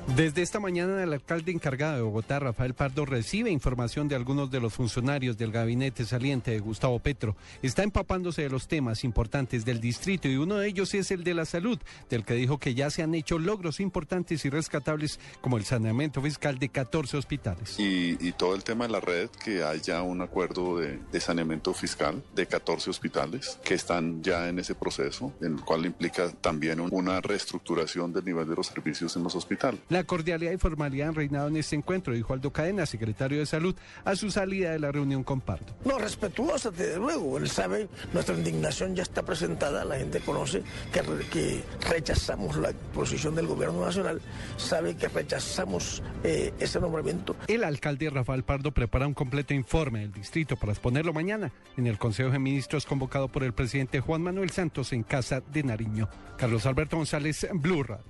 [0.09, 4.61] Desde esta mañana el alcalde encargado de Bogotá, Rafael Pardo, recibe información de algunos de
[4.61, 7.37] los funcionarios del gabinete saliente de Gustavo Petro.
[7.63, 11.35] Está empapándose de los temas importantes del distrito y uno de ellos es el de
[11.35, 15.57] la salud, del que dijo que ya se han hecho logros importantes y rescatables como
[15.57, 17.77] el saneamiento fiscal de 14 hospitales.
[17.79, 21.75] Y, todo el tema de la red, que hay ya un acuerdo de, de saneamiento
[21.75, 26.81] fiscal de 14 hospitales que están ya en ese proceso, en el cual implica también
[26.81, 29.81] una reestructuración del nivel de los servicios en los hospitales.
[29.91, 33.75] La cordialidad y formalidad han reinado en este encuentro, dijo Aldo Cadena, secretario de Salud,
[34.05, 35.67] a su salida de la reunión con Pardo.
[35.85, 37.37] No, respetuosa, desde luego.
[37.39, 43.35] Él sabe, nuestra indignación ya está presentada, la gente conoce que, que rechazamos la posición
[43.35, 44.21] del gobierno nacional,
[44.57, 47.35] sabe que rechazamos eh, ese nombramiento.
[47.49, 51.99] El alcalde Rafael Pardo prepara un completo informe del distrito para exponerlo mañana en el
[51.99, 56.09] Consejo de Ministros convocado por el presidente Juan Manuel Santos en Casa de Nariño.
[56.37, 58.05] Carlos Alberto González, Blue Radio.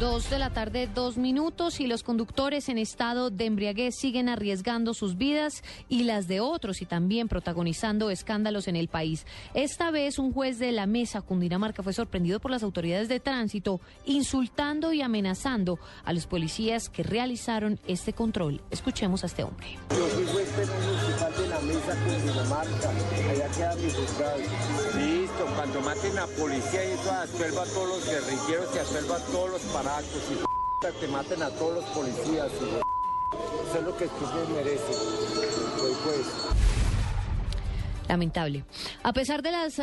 [0.00, 4.92] Dos de la tarde, dos minutos, y los conductores en estado de embriaguez siguen arriesgando
[4.92, 9.24] sus vidas y las de otros y también protagonizando escándalos en el país.
[9.54, 13.80] Esta vez un juez de la mesa Cundinamarca fue sorprendido por las autoridades de tránsito
[14.04, 18.60] insultando y amenazando a los policías que realizaron este control.
[18.70, 19.78] Escuchemos a este hombre.
[19.88, 22.90] Yo fui juez municipal de la mesa Cundinamarca,
[23.30, 25.15] allá queda mi juzgado.
[25.44, 29.50] Cuando maten a policía y eso asuelva a todos los guerrilleros y asuelva a todos
[29.50, 32.48] los aparatos y te maten a todos los policías.
[32.60, 32.64] Y
[33.68, 34.96] Eso es lo que tú mereces.
[36.04, 36.56] Pues,
[38.08, 38.64] Lamentable.
[39.02, 39.76] A pesar de las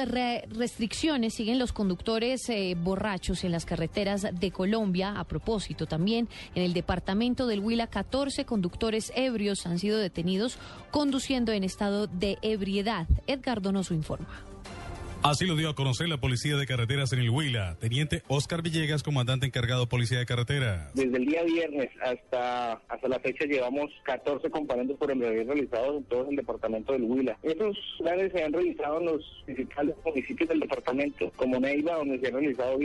[0.50, 5.20] restricciones, siguen los conductores eh, borrachos en las carreteras de Colombia.
[5.20, 10.58] A propósito, también en el departamento del Huila, 14 conductores ebrios han sido detenidos
[10.90, 13.08] conduciendo en estado de ebriedad.
[13.28, 14.53] Edgar Donoso informa.
[15.24, 17.78] Así lo dio a conocer la Policía de Carreteras en el Huila.
[17.80, 20.92] Teniente Oscar Villegas, comandante encargado Policía de Carretera.
[20.94, 26.04] Desde el día viernes hasta, hasta la fecha llevamos 14 comparendos por embriaguez realizados en
[26.04, 27.38] todo el departamento del Huila.
[27.42, 32.28] Estos planes se han realizado en los principales municipios del departamento, como Neiva, donde se
[32.28, 32.78] han realizado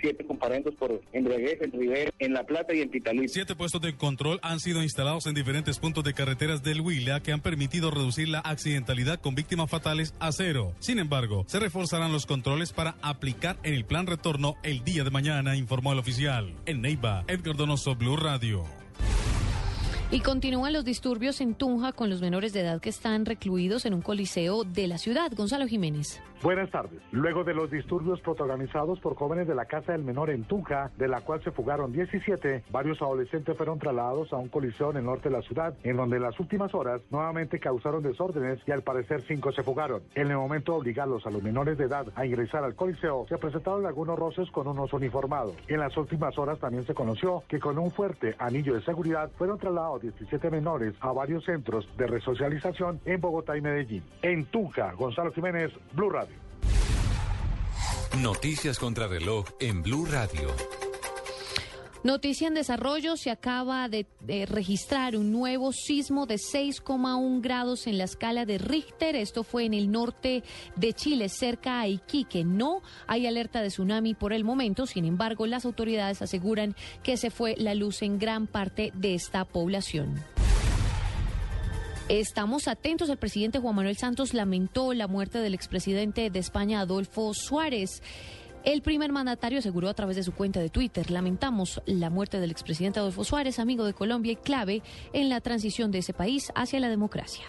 [0.00, 3.28] 7 comparendos por embriaguez, en Rivera, en La Plata y en Pitalí.
[3.28, 7.32] Siete puestos de control han sido instalados en diferentes puntos de carreteras del Huila que
[7.32, 10.72] han permitido reducir la accidentalidad con víctimas fatales a cero.
[10.78, 15.10] Sin embargo, se reforzarán los controles para aplicar en el plan retorno el día de
[15.10, 16.54] mañana, informó el oficial.
[16.66, 18.64] En Neiva, Edgar Donoso, Blue Radio.
[20.10, 23.92] Y continúan los disturbios en Tunja con los menores de edad que están recluidos en
[23.92, 25.30] un coliseo de la ciudad.
[25.36, 26.20] Gonzalo Jiménez.
[26.42, 27.00] Buenas tardes.
[27.10, 31.08] Luego de los disturbios protagonizados por jóvenes de la Casa del Menor en Tunja, de
[31.08, 35.30] la cual se fugaron 17, varios adolescentes fueron trasladados a un coliseo en el norte
[35.30, 39.22] de la ciudad, en donde en las últimas horas nuevamente causaron desórdenes y al parecer
[39.22, 40.02] cinco se fugaron.
[40.14, 43.38] En el momento de obligarlos a los menores de edad a ingresar al coliseo, se
[43.38, 45.54] presentaron algunos roces con unos uniformados.
[45.66, 49.58] En las últimas horas también se conoció que con un fuerte anillo de seguridad fueron
[49.58, 54.02] trasladados llevado 17 menores a varios centros de resocialización en Bogotá y Medellín.
[54.22, 56.27] En Tunja, Gonzalo Jiménez, Blue Radio.
[58.16, 60.48] Noticias contra reloj en Blue Radio.
[62.04, 67.98] Noticia en desarrollo, se acaba de, de registrar un nuevo sismo de 6,1 grados en
[67.98, 69.16] la escala de Richter.
[69.16, 70.42] Esto fue en el norte
[70.76, 72.44] de Chile, cerca a Iquique.
[72.44, 77.30] No hay alerta de tsunami por el momento, sin embargo, las autoridades aseguran que se
[77.30, 80.24] fue la luz en gran parte de esta población.
[82.08, 83.10] Estamos atentos.
[83.10, 88.02] El presidente Juan Manuel Santos lamentó la muerte del expresidente de España, Adolfo Suárez.
[88.64, 92.50] El primer mandatario aseguró a través de su cuenta de Twitter, lamentamos la muerte del
[92.50, 94.82] expresidente Adolfo Suárez, amigo de Colombia y clave
[95.12, 97.44] en la transición de ese país hacia la democracia.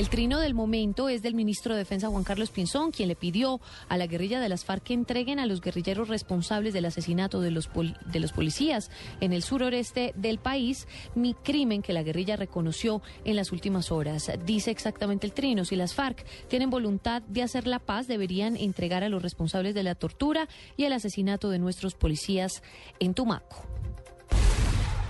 [0.00, 3.60] El trino del momento es del ministro de Defensa Juan Carlos Pinzón, quien le pidió
[3.90, 7.50] a la guerrilla de las FARC que entreguen a los guerrilleros responsables del asesinato de
[7.50, 7.68] los,
[8.06, 8.90] de los policías
[9.20, 14.32] en el suroreste del país, mi crimen que la guerrilla reconoció en las últimas horas.
[14.46, 19.04] Dice exactamente el trino, si las FARC tienen voluntad de hacer la paz, deberían entregar
[19.04, 20.48] a los responsables de la tortura
[20.78, 22.62] y el asesinato de nuestros policías
[23.00, 23.69] en Tumaco.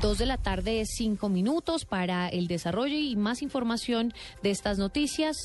[0.01, 5.36] Dos de la tarde, cinco minutos para el desarrollo y más información de estas noticias.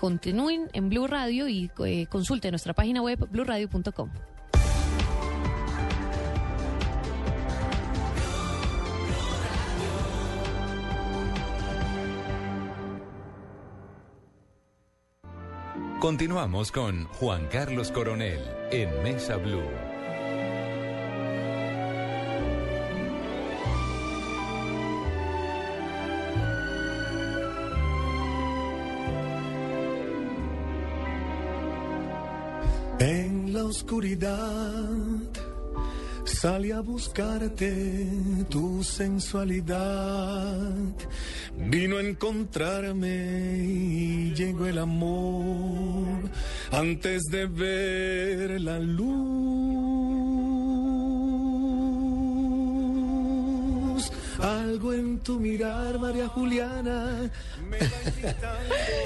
[0.00, 4.10] Continúen en Blue Radio y eh, consulten nuestra página web bluradio.com.
[16.00, 18.40] Continuamos con Juan Carlos Coronel
[18.72, 19.93] en Mesa Blue.
[33.74, 34.88] Oscuridad
[36.24, 38.06] salí a buscarte
[38.48, 40.70] tu sensualidad.
[41.56, 46.30] Vino a encontrarme y llegó el amor
[46.70, 50.53] antes de ver la luz.
[54.40, 57.30] Algo en tu mirar, María Juliana.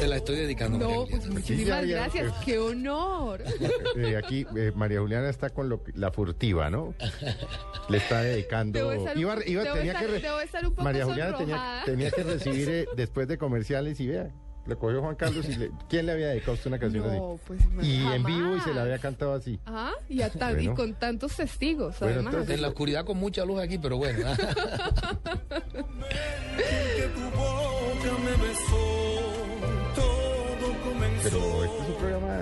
[0.01, 0.79] Te la estoy dedicando.
[0.79, 2.33] No, María pues gracias.
[2.45, 3.43] ¡Qué honor!
[3.97, 6.95] Eh, aquí eh, María Juliana está con lo que- la furtiva, ¿no?
[7.89, 8.79] Le está dedicando.
[8.79, 11.05] Debo estar un Iba- iba- debo tenía estar- que re- debo estar un poco María
[11.05, 14.31] Juliana tenía que recibir eh, después de comerciales y vea.
[14.69, 17.33] Le cogió Juan Carlos y le, ¿quién le había dedicado a usted una canción No,
[17.35, 17.43] así?
[17.47, 19.59] pues, y en vivo y se la había cantado así.
[19.65, 22.35] Ajá, y, a tan- y con tantos testigos, Bueno, además.
[22.35, 24.19] entonces- En la oscuridad con mucha luz aquí, pero bueno.
[25.79, 28.87] que tu boca me besó,
[29.95, 31.23] todo comenzó.
[31.31, 31.58] Pero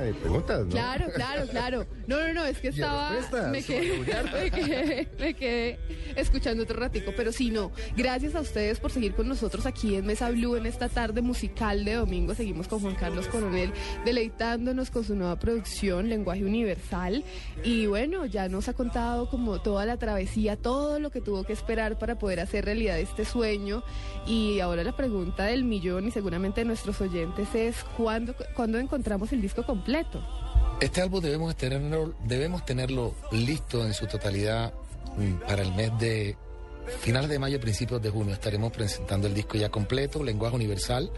[0.07, 0.71] de preguntas, ¿no?
[0.71, 1.87] Claro, claro, claro.
[2.07, 3.11] No, no, no, es que estaba.
[3.11, 5.79] respuestas, Me quedé, me, quedé, me quedé
[6.17, 7.13] escuchando otro ratico.
[7.17, 7.73] Pero sí, no.
[7.97, 11.85] Gracias a ustedes por seguir con nosotros aquí en Mesa Blue en esta tarde musical
[11.85, 12.35] de domingo.
[12.35, 13.73] Seguimos con Juan Carlos Coronel
[14.05, 17.25] deleitándonos con su nueva producción, Lenguaje Universal.
[17.65, 21.53] Y bueno, ya nos ha contado como toda la travesía, todo lo que tuvo que
[21.53, 23.83] esperar para poder hacer realidad este sueño.
[24.27, 29.33] Y ahora la pregunta del millón y seguramente de nuestros oyentes es: ¿cuándo, ¿cuándo encontramos
[29.33, 29.96] el disco completo?
[30.81, 34.75] Este álbum debemos tenerlo, debemos tenerlo listo en su totalidad
[35.17, 36.37] mm, para el mes de
[37.01, 38.35] finales de mayo, principios de junio.
[38.35, 41.11] Estaremos presentando el disco ya completo, lenguaje universal,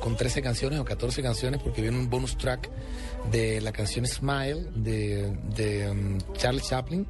[0.00, 2.68] con 13 canciones o 14 canciones, porque viene un bonus track
[3.30, 7.06] de la canción Smile de, de um, Charles Chaplin,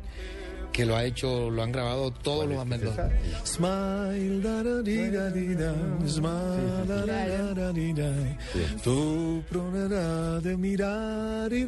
[0.74, 2.94] que lo ha hecho, lo han grabado todos los amenos.
[3.44, 5.72] Smile, da da di da di da,
[6.04, 8.10] smile, da da da da di da.
[8.82, 11.64] Tu pronera de mirar y.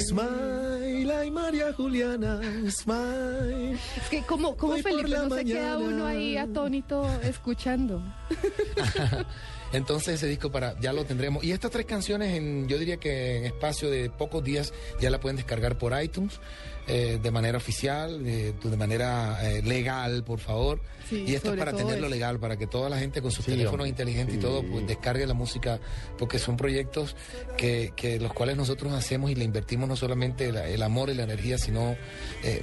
[0.00, 3.78] Smile, ay María Juliana, smile.
[3.98, 8.02] Es que como, como Felipe no se queda uno ahí atónito escuchando.
[9.72, 11.42] Entonces ese disco para ya lo tendremos.
[11.44, 15.20] Y estas tres canciones, en, yo diría que en espacio de pocos días ya la
[15.20, 16.40] pueden descargar por iTunes
[16.86, 20.80] eh, de manera oficial, de, de manera eh, legal, por favor.
[21.08, 23.50] Sí, y esto es para tenerlo legal, para que toda la gente con sus Sí,
[23.52, 25.78] teléfonos hombre, inteligentes y todo, pues descargue la música,
[26.18, 27.14] porque son proyectos
[27.58, 31.14] que, que los cuales nosotros hacemos y le invertimos no solamente la- el amor y
[31.14, 31.96] la energía, sino
[32.42, 32.62] eh,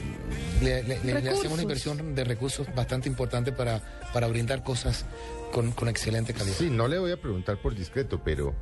[0.61, 3.79] le, le- le- le hacemos una inversión de recursos bastante importante para,
[4.13, 5.05] para brindar cosas
[5.51, 6.55] con, con excelente calidad.
[6.57, 8.55] Sí, no le voy a preguntar por discreto, pero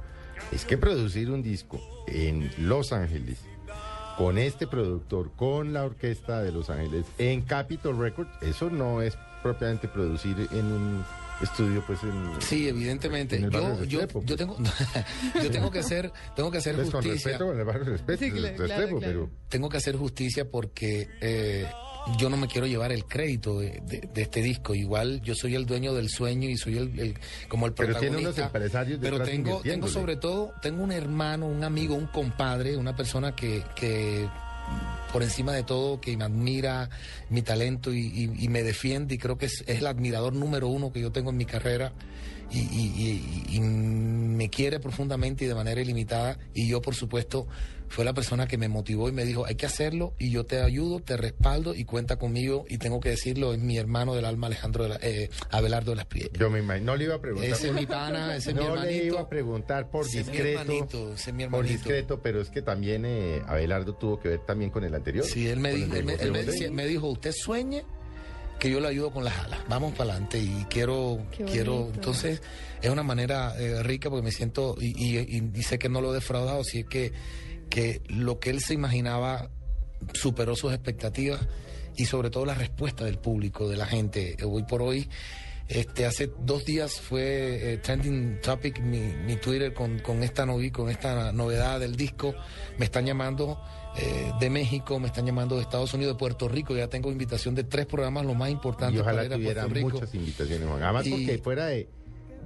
[0.51, 3.37] es que producir un disco en Los Ángeles
[4.19, 9.17] con este productor, con la orquesta de Los Ángeles, en Capitol Records, eso no es
[9.41, 11.05] propiamente producir en un
[11.41, 12.33] estudio, pues en...
[12.41, 13.37] Sí, evidentemente.
[13.37, 14.57] En el barrio Yo, yo, yo tengo,
[15.41, 17.31] yo tengo que hacer, tengo que hacer Pues con justicia.
[17.31, 19.13] respeto, con el barrio Respeto, Sí, claro, Restrepo, claro, claro.
[19.29, 19.29] pero...
[19.47, 21.65] Tengo que hacer justicia porque eh,
[22.17, 24.73] yo no me quiero llevar el crédito de, de- de este disco.
[24.75, 27.99] Igual yo soy el dueño del sueño y soy el, el- como el Pero protagonista.
[27.99, 32.77] tiene unos empresarios Pero tengo, tengo sobre todo, tengo un hermano, un amigo, un compadre,
[32.77, 34.27] una persona que, que
[35.11, 36.89] por encima de todo, que me admira
[37.29, 40.67] mi talento y, y- y me defiende y creo que es, es el admirador número
[40.67, 41.91] uno que yo tengo en mi carrera
[42.51, 47.47] y, y- y- y me quiere profundamente y de manera ilimitada y yo por supuesto
[47.89, 50.61] fue la persona que me motivó y me dijo hay que hacerlo y yo te
[50.61, 54.47] ayudo, te respaldo y cuenta conmigo y tengo que decirlo, es mi hermano del alma
[54.47, 56.39] Alejandro de la- eh, Abelardo de las Prietas.
[56.39, 57.49] Yo me imagino, no le iba a preguntar.
[57.51, 59.05] Ese es mi pana, ese es mi no le hermanito.
[59.05, 60.61] iba a preguntar por Ese es mi discreto.
[60.61, 61.73] hermanito, ese es mi por hermanito.
[61.73, 65.25] discreto, pero es que también eh, Abelardo tuvo que ver también con el anterior.
[65.25, 67.83] Sí, él me, con di- el de él me- José él me dijo, usted sueñe
[68.59, 71.19] que yo le ayudo con las alas, vamos para adelante y quiero,
[71.49, 72.41] quiero, entonces
[72.81, 76.01] es una manera eh, rica porque me siento y, y- y- y sé que no
[76.01, 77.13] lo he defraudado, sí es que,
[77.69, 79.49] que lo que él se imaginaba
[80.13, 81.47] superó sus expectativas
[81.95, 84.37] y sobre todo la respuesta del público, de la gente.
[84.45, 85.09] Hoy por hoy,
[85.67, 90.71] este, hace dos días fue eh, trending topic mi, mi Twitter con, con esta novi,
[90.71, 92.33] con esta novedad del disco.
[92.77, 93.61] Me están llamando
[93.97, 96.75] eh, de México, me están llamando de Estados Unidos, de Puerto Rico.
[96.75, 99.73] Ya tengo invitación de tres programas, los más Y importantes para ojalá ir a Puerto
[99.73, 99.89] Rico.
[99.91, 100.81] muchas invitaciones, Juan.
[100.83, 101.89] Además, Y- porque fuera de,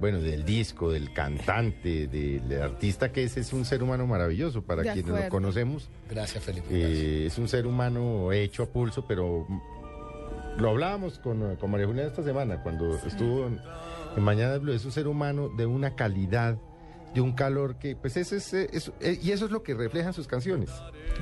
[0.00, 4.82] bueno, del disco, del cantante, del artista que es, es un ser humano maravilloso para
[4.82, 5.24] De quienes acuerdo.
[5.24, 5.88] lo conocemos.
[6.10, 6.66] Gracias, Felipe.
[6.70, 9.60] Eh, es un ser humano hecho a pulso, pero mm,
[10.60, 13.60] lo hablábamos con, con María Juliana esta semana, cuando estuvo en,
[14.16, 14.72] en Mañana Blue.
[14.72, 16.56] Es un ser humano de una calidad,
[17.14, 19.74] de un calor que, pues, ese es, eh, eso- eh, y eso es lo que
[19.74, 20.70] reflejan sus canciones.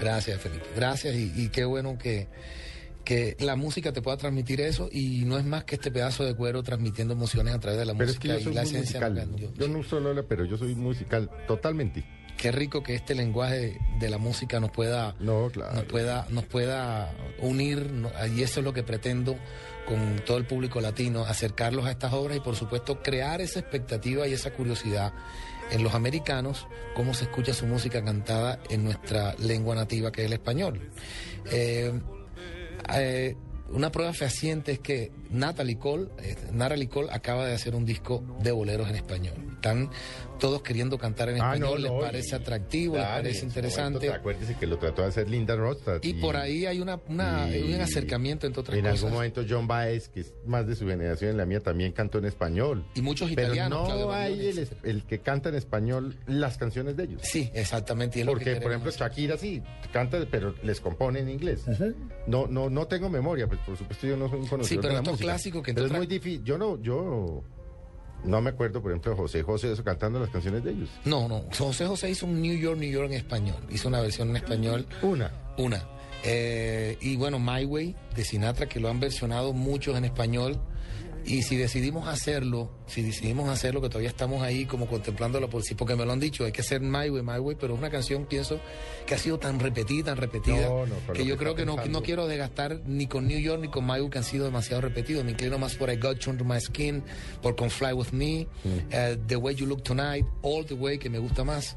[0.00, 0.64] Gracias, Felipe.
[0.74, 2.28] Gracias y, y qué bueno que,
[3.04, 6.34] que la música te pueda transmitir eso y no es más que este pedazo de
[6.34, 9.00] cuero transmitiendo emociones a través de la Pero es que música y la esencia.
[9.08, 9.36] musical.
[9.36, 12.04] Yo- Yo no solo hablo, pero yo soy musical totalmente.
[12.36, 15.52] Qué rico que este lenguaje de la música nos pueda, nos
[15.88, 17.88] pueda, nos pueda unir
[18.34, 19.36] y eso es lo que pretendo
[19.86, 24.26] con todo el público latino, acercarlos a estas obras y por supuesto crear esa expectativa
[24.26, 25.12] y esa curiosidad
[25.70, 30.26] en los americanos, cómo se escucha su música cantada en nuestra lengua nativa que es
[30.26, 30.90] el español.
[31.50, 31.92] Eh,
[32.94, 33.36] eh,
[33.70, 38.22] una prueba fehaciente es que Natalie Cole, eh, Natalie Cole acaba de hacer un disco
[38.40, 39.58] de boleros en español.
[40.38, 43.46] Todos queriendo cantar en Ah, español, no, no, les parece y- atractivo, les parece en
[43.46, 43.98] interesante.
[43.98, 46.04] momento, Acuérdese que lo trató de hacer Linda Ronstadt.
[46.04, 48.98] Y por ahí hay una, una- y- un acercamiento entre otras En cosas.
[48.98, 52.18] algún momento John Baez, que es más de su generación, en la mía también cantó
[52.18, 52.84] en español.
[52.94, 56.96] Y muchos Pero italianos, Claudio no hay el, el que canta en español las canciones
[56.96, 57.20] de ellos.
[57.24, 58.20] Sí, exactamente.
[58.20, 59.62] es Porque, por ejemplo, Shakira sí
[59.92, 61.64] canta, pero les compone en inglés.
[62.26, 64.88] No, no, no tengo memoria, pues por supuesto yo no soy un conocedor Sí, pero
[64.88, 65.24] de la música.
[65.24, 66.42] clásicos que Pero es muy difícil.
[66.44, 67.42] Yo no, yo
[68.24, 70.88] no me acuerdo, por ejemplo, de José José eso cantando las canciones de ellos.
[71.04, 71.44] No, no.
[71.56, 73.56] José José hizo un New York, New York en español.
[73.70, 74.86] Hizo una versión en español.
[75.02, 75.30] Una.
[75.56, 75.82] Una.
[76.24, 80.60] Eh, y bueno, My Way de Sinatra, que lo han versionado muchos en español.
[81.24, 85.74] Y si decidimos hacerlo, si decidimos hacerlo, que todavía estamos ahí como contemplándolo por sí,
[85.74, 87.90] porque me lo han dicho, hay que hacer My Way, My Way, pero es una
[87.90, 88.60] canción, pienso,
[89.06, 91.64] que ha sido tan repetida, tan repetida, No, no, con que yo que creo que
[91.64, 94.44] no, no quiero desgastar ni con New York ni con My Way, que han sido
[94.44, 95.24] demasiado repetidos.
[95.24, 97.02] Me inclino más por I Got You Under My Skin,
[97.40, 98.46] por Con Fly With Me,
[98.90, 101.76] eh, The Way You Look Tonight, All The Way, que me gusta más.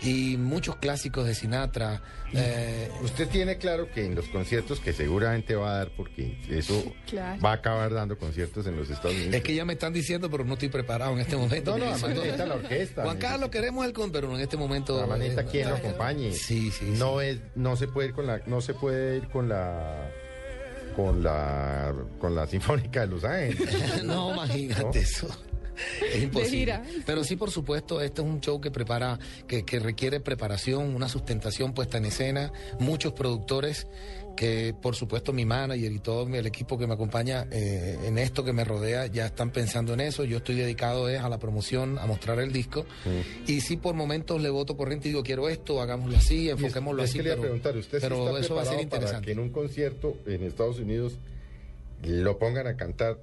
[0.00, 2.00] Y muchos clásicos de Sinatra.
[2.32, 6.94] eh, Usted tiene claro que en los conciertos que seguramente va a dar, porque eso
[7.08, 7.40] Claro.
[7.42, 9.34] va a acabar dando conciertos en los Estados Unidos.
[9.34, 11.72] Es que ya me están diciendo, pero no estoy preparado en este momento.
[11.72, 14.56] No, no, además necesita la orquesta, Juan necesita- Carlos, queremos el con, pero en este
[14.56, 15.04] momento.
[15.16, 16.32] Necesita eh, quien lo acompañe.
[16.32, 16.94] Sí, sí.
[16.96, 20.10] No es, no se puede ir con la, no se puede ir con la,
[20.94, 24.02] con la, con la sinfónica de Los Ángeles.
[24.04, 24.90] no, imagínate ¿No?
[24.92, 25.28] eso.
[26.12, 26.58] Es imposible.
[26.58, 26.82] gira.
[27.06, 31.08] Pero sí, por supuesto, este es un show que prepara, que, que requiere preparación, una
[31.08, 33.86] sustentación puesta en escena, muchos productores
[34.38, 38.44] que, por supuesto, mi manager y todo el equipo que me acompaña eh, en esto
[38.44, 40.22] que me rodea ya están pensando en eso.
[40.22, 42.86] Yo estoy dedicado es a la promoción, a mostrar el disco.
[43.48, 47.10] Y sí, por momentos le voto corriente y digo, quiero esto, hagámoslo así, enfoquémoslo es
[47.10, 47.18] así.
[47.18, 49.26] que le pero preguntar, ¿usted sí pero está eso va a ser para interesante.
[49.26, 51.14] que en un concierto en Estados Unidos
[52.04, 53.18] lo pongan a cantar,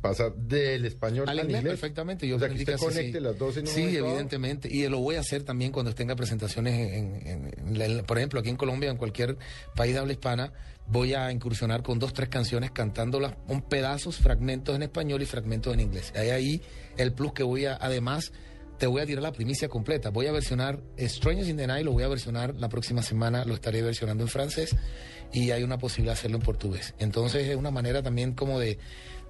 [0.00, 1.72] pasar del español Al inglés, inglés?
[1.72, 2.28] perfectamente.
[2.28, 3.20] Yo o sea, que usted conecte sí.
[3.20, 4.06] las dos en un Sí, dado.
[4.08, 4.68] evidentemente.
[4.70, 8.40] Y lo voy a hacer también cuando tenga presentaciones, en, en- en la- por ejemplo,
[8.40, 9.36] aquí en Colombia, en cualquier
[9.74, 10.52] país de habla hispana.
[10.86, 15.72] Voy a incursionar con dos, tres canciones cantándolas, un pedazos, fragmentos en español y fragmentos
[15.72, 16.12] en inglés.
[16.14, 16.62] Hay ahí
[16.98, 18.32] el plus que voy a, además,
[18.78, 20.10] te voy a tirar la primicia completa.
[20.10, 23.54] Voy a versionar Strangers in the Night, lo voy a versionar la próxima semana, lo
[23.54, 24.76] estaré versionando en francés
[25.32, 26.92] y hay una posibilidad de hacerlo en portugués.
[26.98, 28.78] Entonces es una manera también como de,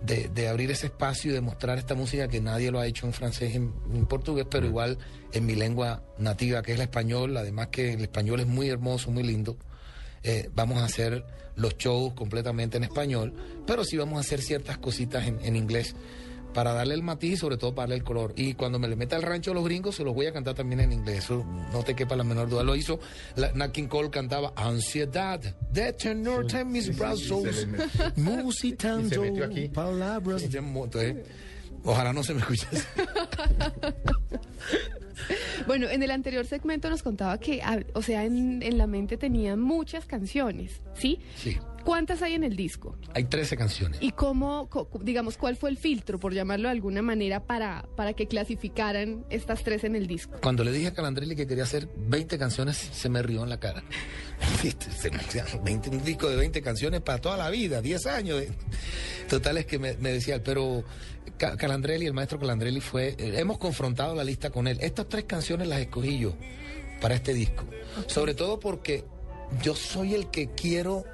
[0.04, 3.06] de, de abrir ese espacio y de mostrar esta música que nadie lo ha hecho
[3.06, 4.98] en francés y en, en portugués, pero igual
[5.32, 9.10] en mi lengua nativa, que es el español, además que el español es muy hermoso,
[9.10, 9.56] muy lindo.
[10.22, 11.24] eh, vamos a hacer
[11.56, 13.32] los shows completamente en español,
[13.66, 15.94] pero sí vamos a hacer ciertas cositas en, en inglés
[16.54, 18.32] para darle el matiz y sobre todo para darle el color.
[18.36, 20.54] Y cuando me le meta el rancho a los gringos, se los voy a cantar
[20.54, 21.24] también en inglés.
[21.24, 22.62] Eso no te quepa la menor duda.
[22.62, 22.98] Lo hizo,
[23.36, 27.66] la, Nat King Cole cantaba Ansiedad, de tenor en mis brazos,
[28.16, 29.22] musitando
[29.72, 30.44] palabras.
[30.44, 31.16] Entonces,
[31.84, 32.82] ojalá no se me escuchase.
[35.66, 37.62] Bueno, en el anterior segmento nos contaba que,
[37.94, 41.20] o sea, en, en la mente tenía muchas canciones, ¿sí?
[41.36, 41.56] Sí.
[41.84, 42.96] ¿Cuántas hay en el disco?
[43.14, 43.98] Hay 13 canciones.
[44.02, 44.68] ¿Y cómo,
[45.02, 49.62] digamos, cuál fue el filtro, por llamarlo de alguna manera, para, para que clasificaran estas
[49.62, 50.38] tres en el disco?
[50.42, 53.60] Cuando le dije a Calandrelli que quería hacer 20 canciones, se me rió en la
[53.60, 53.82] cara.
[55.00, 55.18] Se me-
[55.62, 58.42] 20, un disco de 20 canciones para toda la vida, 10 años.
[59.28, 60.84] Total es que me, me decía, pero
[61.38, 64.78] Ca- Calandrelli, el maestro Calandrelli fue, eh, hemos confrontado la lista con él.
[64.80, 66.34] Estas tres canciones las escogí yo
[67.00, 67.64] para este disco.
[68.06, 69.04] Sobre todo porque
[69.62, 71.04] yo soy el que quiero,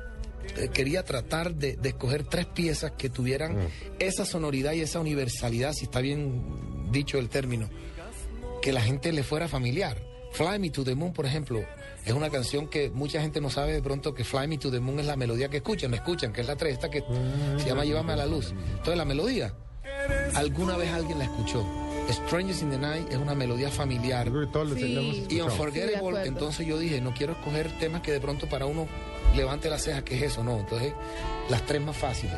[0.72, 3.56] quería tratar de, de escoger tres piezas que tuvieran
[3.98, 7.68] esa sonoridad y esa universalidad, si está bien dicho el término,
[8.62, 10.02] que la gente le fuera familiar.
[10.32, 11.60] Fly Me to the Moon, por ejemplo,
[12.04, 14.78] es una canción que mucha gente no sabe de pronto que Fly Me to the
[14.80, 17.02] Moon es la melodía que escuchan, no escuchan, que es la tres, esta que
[17.58, 18.52] se llama Llévame a la luz.
[18.52, 19.52] Entonces la melodía,
[20.34, 21.66] alguna vez alguien la escuchó.
[22.26, 24.28] Strangers in the Night es una melodía familiar.
[24.74, 24.82] Sí.
[25.28, 26.24] y Sí, Unforgettable, acuerdo.
[26.24, 28.88] entonces yo dije, no quiero escoger temas que de pronto para uno
[29.36, 30.42] levante la ceja, que es eso?
[30.44, 30.92] No, entonces
[31.48, 32.36] las tres más fáciles.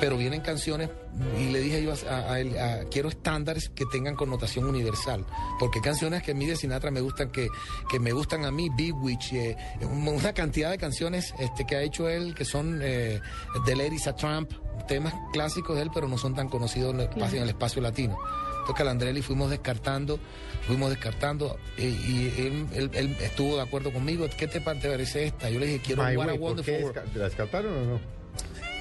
[0.00, 0.90] Pero vienen canciones,
[1.38, 5.24] y le dije yo a, a él, a- quiero estándares que tengan connotación universal.
[5.60, 7.46] Porque hay canciones que a mí de Sinatra me gustan, que,
[7.88, 11.82] que me gustan a mí, Bewitch, eh, un- una cantidad de canciones este, que ha
[11.82, 13.20] hecho él, que son eh,
[13.64, 14.50] The Ladies a Trump,
[14.88, 17.80] temas clásicos de él, pero no son tan conocidos en el espacio, en el espacio
[17.80, 18.18] latino.
[18.62, 20.18] Entonces Calandrelli fuimos descartando,
[20.66, 24.26] fuimos descartando, eh, y él, él- él estuvo de acuerdo conmigo.
[24.38, 25.50] ¿Qué te parece esta?
[25.50, 28.00] Yo le dije, quiero My What a Way, ¿por Wonderful ¿La descartaron o no?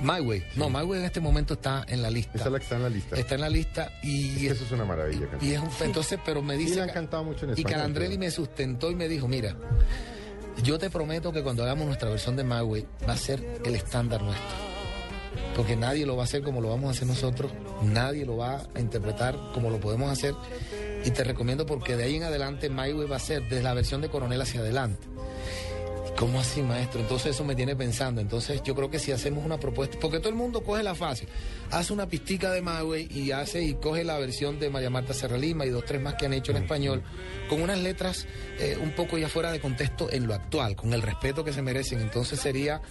[0.03, 0.43] My Way.
[0.55, 2.31] No, My Way en este momento está en la lista.
[2.35, 3.15] Esa es la que está en la lista.
[3.17, 5.27] Está en la lista y, Eso es una maravilla.
[5.41, 8.19] y es un, entonces, pero me dice la han cantado mucho en y Calandrelli pero-
[8.19, 9.55] me sustentó y me dijo, mira,
[10.63, 13.75] yo te prometo que cuando hagamos nuestra versión de My Way va a ser el
[13.75, 14.70] estándar nuestro.
[15.55, 17.51] Porque nadie lo va a hacer como lo vamos a hacer nosotros,
[17.83, 20.33] nadie lo va a interpretar como lo podemos hacer.
[21.03, 24.01] Y te recomiendo porque de ahí en adelante My va a ser desde la versión
[24.01, 25.10] de Coronel hacia adelante.
[26.21, 27.01] ¿Cómo así, maestro?
[27.01, 28.21] Entonces eso me tiene pensando.
[28.21, 31.27] Entonces yo creo que si hacemos una propuesta, porque todo el mundo coge la fácil,
[31.71, 35.39] hace una pistica de Maui y hace y coge la versión de María Marta Serra
[35.39, 37.01] Lima y dos, tres más que han hecho en español,
[37.49, 38.27] con unas letras
[38.59, 41.63] eh, un poco ya fuera de contexto en lo actual, con el respeto que se
[41.63, 41.99] merecen.
[42.01, 42.83] Entonces sería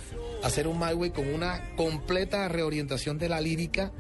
[0.43, 3.93] hacer un Way con una completa reorientación de la lírica,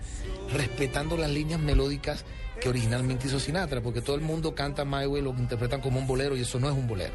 [0.53, 2.24] respetando las líneas melódicas
[2.61, 6.09] que originalmente hizo Sinatra, porque todo el mundo canta My Way, lo interpretan como un
[6.09, 7.12] bolero y eso no es un bolero.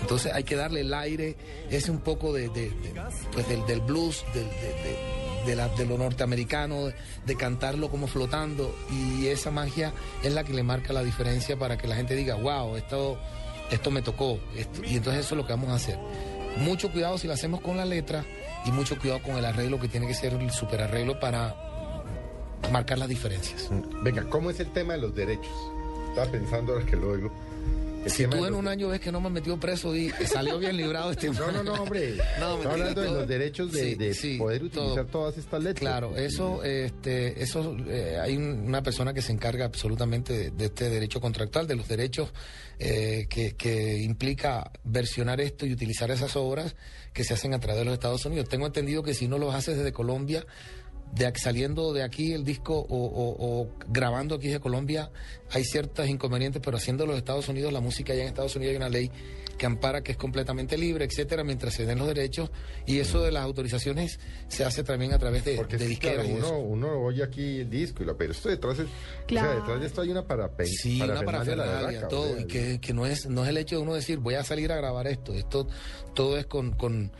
[0.00, 1.36] Entonces hay que darle el aire,
[1.70, 2.48] ese un poco de,
[3.32, 4.48] pues del, blues, del-
[5.46, 6.90] de, lo norteamericano,
[7.26, 8.74] de, cantarlo como flotando.
[8.90, 9.92] Y esa magia
[10.22, 13.18] es la que le marca la diferencia para que la gente diga, wow, esto,
[13.70, 14.38] esto me tocó.
[14.56, 14.82] esto".
[14.84, 15.98] Y entonces eso es lo que vamos a hacer.
[16.58, 18.24] Mucho cuidado si lo hacemos con la letra
[18.66, 21.54] y mucho cuidado con el arreglo que tiene que ser el super arreglo para
[22.72, 23.68] marcar las diferencias.
[24.02, 25.52] Venga, ¿cómo es el tema de los derechos?
[26.10, 27.30] Estaba pensando ahora que lo oigo.
[28.06, 31.10] Si tú en un año ves que no me metió preso y salió bien librado
[31.10, 32.14] este No, no, no, hombre.
[32.40, 34.84] No, mentira, hablando de los derechos de, Sí, de sí, poder todo.
[34.84, 35.80] utilizar todas estas letras.
[35.80, 40.64] Claro, eso, este, eso, eh, hay un- una persona que se encarga absolutamente de, de
[40.66, 42.32] este derecho contractual, de los derechos
[42.78, 46.74] eh, que, que implica versionar esto y utilizar esas obras
[47.12, 48.48] que se hacen a través de los Estados Unidos.
[48.48, 50.46] Tengo entendido que si no los haces desde Colombia,
[51.12, 55.10] de ac- saliendo de aquí el disco o, o- o grabando aquí de Colombia,
[55.50, 58.76] hay ciertos inconvenientes, pero haciendo los Estados Unidos, la música allá en Estados Unidos hay
[58.76, 59.10] una ley
[59.58, 62.50] que ampara que es completamente libre, etcétera, mientras se den los derechos,
[62.86, 66.24] y eso de las autorizaciones se hace también a través de, Porque de sí, disqueras
[66.26, 68.86] claro, uno, uno oye aquí el disco, y lo, pero esto detrás es,
[69.26, 69.48] Claro.
[69.48, 72.94] o sea, detrás de esto hay una para Sí, una parafernalia, todo, y que, que
[72.94, 75.34] no es no es el hecho de uno decir voy a salir a grabar esto,
[75.34, 75.66] esto
[76.14, 77.12] todo es con, con,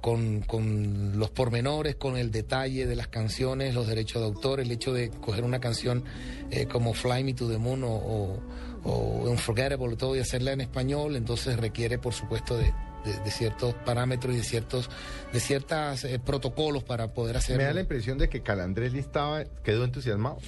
[0.00, 4.70] con, con los pormenores, con el detalle de las canciones, los derechos de autor, el
[4.70, 6.04] hecho de coger una canción
[6.50, 8.40] eh, como Fly Me to the Moon o, o,
[8.84, 12.64] o Unforgettable todo y hacerla en español, entonces requiere por supuesto de,
[13.04, 14.88] de- de ciertos parámetros y de ciertos
[15.32, 17.58] de ciertas eh, protocolos para poder hacerlo.
[17.58, 20.38] Me da la impresión de que Calandrelli estaba, quedó entusiasmado.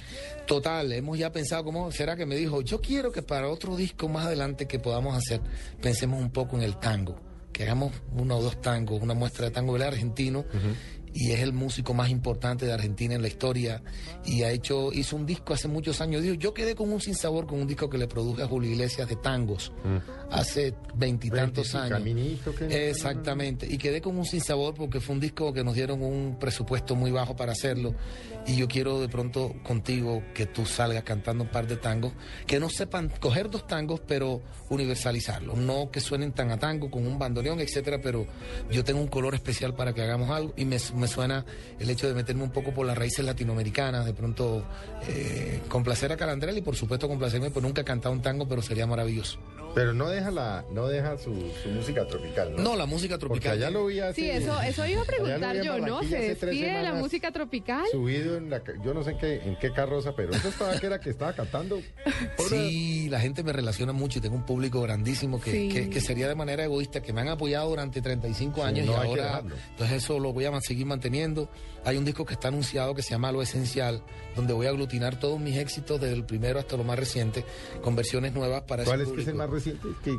[0.47, 4.07] Total, hemos ya pensado cómo será que me dijo, yo quiero que para otro disco
[4.09, 5.41] más adelante que podamos hacer,
[5.81, 7.19] pensemos un poco en el tango,
[7.51, 10.45] que hagamos uno o dos tangos, una muestra de tango, él es argentino
[11.13, 13.81] y es el músico más importante de Argentina en la historia
[14.25, 16.21] y ha hecho hizo un disco hace muchos años.
[16.21, 19.09] Digo, yo quedé con un sinsabor con un disco que le produje a Julio Iglesias
[19.09, 19.71] de tangos
[20.31, 21.97] hace veintitantos años.
[21.99, 23.67] Caminito, que- exactamente.
[23.69, 27.11] Y quedé con un sinsabor porque fue un disco que nos dieron un presupuesto muy
[27.11, 27.93] bajo para hacerlo.
[28.47, 32.13] Y yo quiero de pronto contigo que tú salgas cantando un par de tangos
[32.47, 35.57] que no sepan coger dos tangos pero universalizarlos.
[35.57, 38.25] No que suenen tan a tango con un bandoneón etcétera pero
[38.71, 40.53] yo tengo un color especial para que hagamos algo.
[40.57, 41.45] Y me, me suena
[41.79, 44.65] el hecho de meterme un poco por las raíces latinoamericanas de pronto
[45.07, 48.61] eh, complacer a Calandrell y por supuesto complacerme pues nunca he cantado un tango pero
[48.61, 49.39] sería maravilloso
[49.73, 52.61] Pero no deja la, no deja su, su música tropical, ¿no?
[52.63, 54.21] no la música Porque tropical allá lo vi así.
[54.21, 56.01] Sí, eso, eso iba a preguntar yo, ¿no?
[56.03, 57.85] ¿Se hace despide de la música tropical?
[57.91, 60.85] Subido en la, yo no sé en qué, en qué carroza, pero eso estaba que
[60.87, 61.79] era que estaba cantando.
[62.49, 65.69] Sí, la gente me relaciona mucho y tengo un público grandísimo que, Sí.
[65.69, 68.93] que- que sería de manera egoísta, que me han apoyado durante 35 Sí, años no
[68.93, 69.41] y ahora,
[69.71, 71.49] entonces eso lo voy a seguir manteniendo.
[71.83, 74.03] Hay un disco que está anunciado que se llama Lo Esencial,
[74.35, 77.43] donde voy a aglutinar todos mis éxitos desde el primero hasta lo más reciente,
[77.81, 79.87] con versiones nuevas para ¿Cuál ese es que es el más reciente?
[80.03, 80.17] Que, Eh,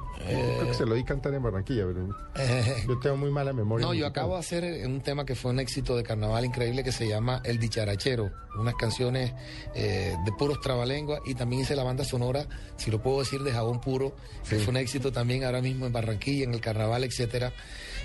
[0.58, 3.86] creo que se lo di cantar en Barranquilla, pero Eh, yo tengo muy mala memoria.
[3.86, 6.92] No, yo acabo de hacer un tema que fue un éxito de carnaval increíble que
[6.92, 9.32] se llama El Dicharachero, unas canciones
[9.74, 12.46] eh, de puros trabalenguas y también hice la banda sonora,
[12.76, 14.14] si lo puedo decir, de Jabón Puro,
[14.48, 17.52] que fue un éxito también ahora mismo en Barranquilla, en el carnaval, etcétera.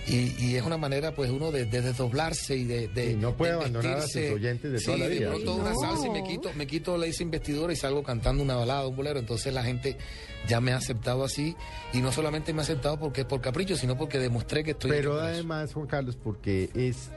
[0.07, 3.69] Y, y es una manera, pues, uno de, de desdoblarse y de, de- no puede
[3.69, 5.29] de abandonar a sus oyentes de Sí, toda la vida.
[5.29, 5.79] pronto una No.
[5.79, 8.95] salsa y me quito, me quito la hice investidura y salgo cantando una balada, un
[8.95, 9.19] bolero.
[9.19, 9.97] Entonces la gente
[10.47, 11.55] ya me ha aceptado así
[11.93, 14.91] y no solamente me ha aceptado porque por capricho, sino porque demostré que estoy.
[14.91, 17.09] Pero además, Juan Carlos, porque es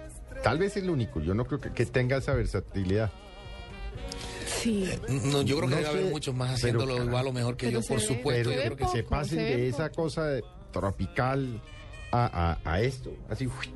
[0.43, 3.11] tal vez el único, yo no creo que, que tenga esa versatilidad.
[4.47, 4.89] Sí.
[5.09, 7.67] No, yo creo que No debe haber muchos más pero, haciéndolo igual o mejor que
[7.69, 8.51] Pero yo, por supuesto.
[8.51, 9.65] Yo creo que poco, se pasen se de poco.
[9.83, 11.61] esa cosa de tropical
[12.13, 13.73] a, a- a esto, así uy,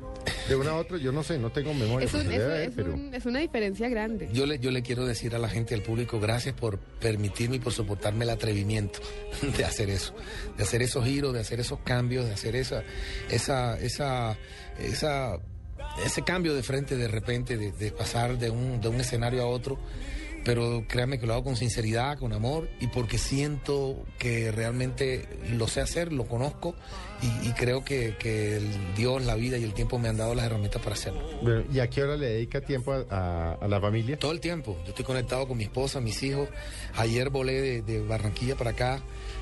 [0.49, 3.13] de una a otra, yo no sé, no tengo memoria, Es, un- es, pero un-
[3.13, 4.29] es una diferencia grande.
[4.33, 7.59] Yo le, yo le quiero decir a la gente, al público, gracias por permitirme y
[7.59, 8.99] por soportarme el atrevimiento
[9.57, 10.13] de hacer eso,
[10.57, 12.83] de hacer esos giros, de hacer esos cambios, de hacer esa,
[13.29, 14.37] esa, esa,
[14.79, 15.39] esa,
[16.05, 19.47] ese cambio de frente de repente, de, de pasar de un, de un escenario a
[19.47, 19.79] otro.
[20.43, 25.67] Pero créanme que lo hago con sinceridad, con amor y porque siento que realmente lo
[25.67, 26.75] sé hacer, lo conozco
[27.21, 30.35] y, y creo que, que el Dios, la vida y el tiempo me han dado
[30.35, 31.21] las herramientas para hacerlo.
[31.41, 34.17] Bueno, ¿y a qué hora le dedica tiempo a, a- a la familia?
[34.19, 34.77] Todo el tiempo.
[34.83, 36.49] Yo estoy conectado con mi esposa, mis hijos.
[36.95, 39.01] Ayer volé de, de Barranquilla para acá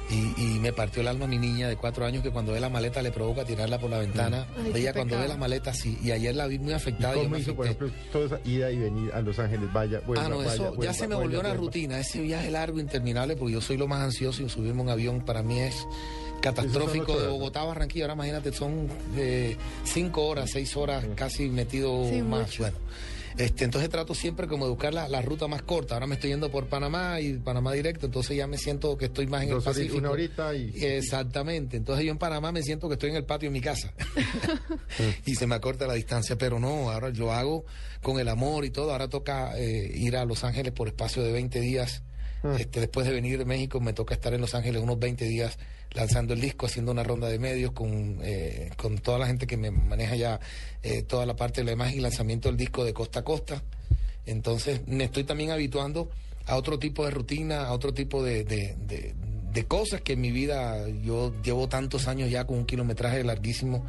[0.09, 2.69] y, y me partió el alma mi niña de cuatro años que cuando ve la
[2.69, 4.47] maleta le provoca tirarla por la ventana.
[4.57, 5.97] Ay, qué Ella cuando ve la maleta sí.
[6.03, 7.13] Y ayer la vi muy ¿Y afectada.
[7.13, 9.71] y yo ¿Cómo me hizo, por ejemplo, toda esa ida y venir a Los Ángeles?
[9.73, 11.65] Vaya, vuelva, ah, no, vaya, eso vuelva, ya se me vuelva, volvió una vuelva.
[11.65, 11.99] rutina.
[11.99, 15.21] Ese viaje largo, interminable, porque yo soy lo más ansioso y subirme a un avión
[15.25, 15.85] para mí es
[16.43, 17.27] catastrófico de.
[17.27, 18.05] Bogotá a Barranquilla.
[18.05, 18.87] Ahora imagínate, son
[19.17, 22.47] eh, cinco horas, seis horas casi metido Sí, más.
[22.47, 22.63] mucho.
[22.63, 22.77] Bueno,
[23.35, 25.95] este, entonces trato siempre como de buscar la, la ruta más corta.
[25.95, 29.25] Ahora me estoy yendo por Panamá y Panamá directo, entonces ya me siento que estoy
[29.25, 29.97] más en Dos el Pacífico.
[29.97, 30.71] una horita y...
[30.83, 31.75] Exactamente.
[31.77, 33.91] Entonces yo en Panamá me siento que estoy en el patio de mi casa.
[35.25, 37.65] y se me acorta la distancia, pero no, ahora lo hago
[38.03, 38.91] con el amor y todo.
[38.91, 42.03] Ahora toca eh, ir a Los Ángeles por espacio de 20 días.
[42.59, 45.57] Este, después de venir de México me toca estar en Los Ángeles unos 20 días
[45.93, 49.57] lanzando el disco, haciendo una ronda de medios con, eh, con toda la gente que
[49.57, 50.39] me maneja ya
[50.81, 53.63] eh, toda la parte de la imagen y lanzamiento del disco de costa a costa.
[54.25, 56.09] Entonces me estoy también habituando
[56.45, 59.13] a otro tipo de rutina, a otro tipo de, de- de-
[59.53, 63.85] de cosas que en mi vida yo llevo tantos años ya con un kilometraje larguísimo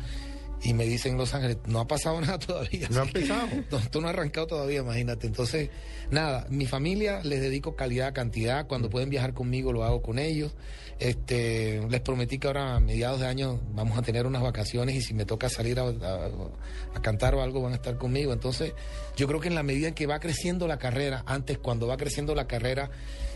[0.62, 2.86] y me dicen en Los Ángeles, no ha pasado nada todavía.
[2.90, 3.48] No ha empezado.
[3.70, 5.26] no, esto no ha arrancado todavía, imagínate.
[5.26, 5.70] Entonces,
[6.11, 8.66] nada, mi familia les dedico calidad, cantidad.
[8.66, 10.52] Cuando pueden viajar conmigo, lo hago con ellos.
[10.99, 15.01] Este, les prometí que ahora a mediados de año vamos a tener unas vacaciones y
[15.03, 18.32] si me toca salir a, a- cantar o algo van a estar conmigo.
[18.32, 18.72] Entonces,
[19.16, 21.97] yo creo que en la medida en que va creciendo la carrera, antes cuando va
[21.97, 22.90] creciendo la carrera,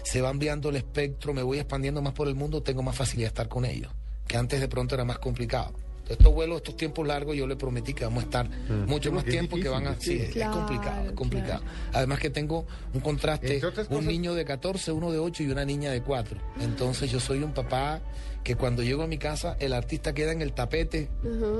[0.04, 3.26] se va ampliando el espectro, me voy expandiendo más por el mundo, tengo más facilidad
[3.28, 3.92] de estar con ellos,
[4.26, 5.72] que antes de pronto era más complicado.
[6.08, 8.48] Estos vuelos, estos tiempos largos, yo le prometí que vamos a estar
[8.86, 10.00] mucho Sí, más es tiempo que van a...
[10.00, 11.62] Sí, es complicado, es complicado.
[11.92, 15.64] Además que tengo un contraste, un cosas- niño de 14, uno de 8 y una
[15.64, 16.38] niña de 4.
[16.60, 18.00] Entonces yo soy un papá
[18.44, 21.10] que cuando llego a mi casa el artista queda en el tapete,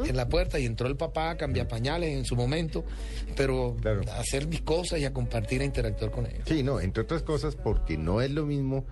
[0.07, 2.84] en la puerta y entró el papá a cambiar pañales en su momento,
[3.36, 3.76] pero
[4.11, 6.42] a hacer mis cosas y a compartir e interactuar con ellos.
[6.46, 8.86] Sí, no, entre otras cosas porque no es lo mismo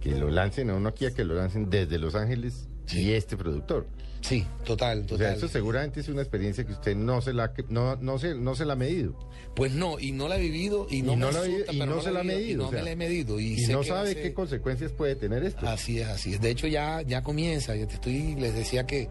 [0.00, 3.36] que lo lancen a uno aquí a que lo lancen desde Los Ángeles y este
[3.36, 3.86] productor.
[4.22, 5.36] Sí, total, O sea, total.
[5.36, 8.64] eso seguramente es una experiencia que usted no se la no, no se no se
[8.64, 9.14] la ha medido.
[9.54, 11.72] Pues no, y no la he vivido y no, Y me no la ha asusta,
[11.72, 13.40] y no se la ha medido, Y no o sea, me la he medido.
[13.40, 15.68] Y, no sabe hace- qué consecuencias puede tener esto.
[15.68, 16.40] Así es, así es.
[16.40, 17.74] De hecho, ya, ya comienza.
[17.76, 19.08] Yo te estoy, les decía que,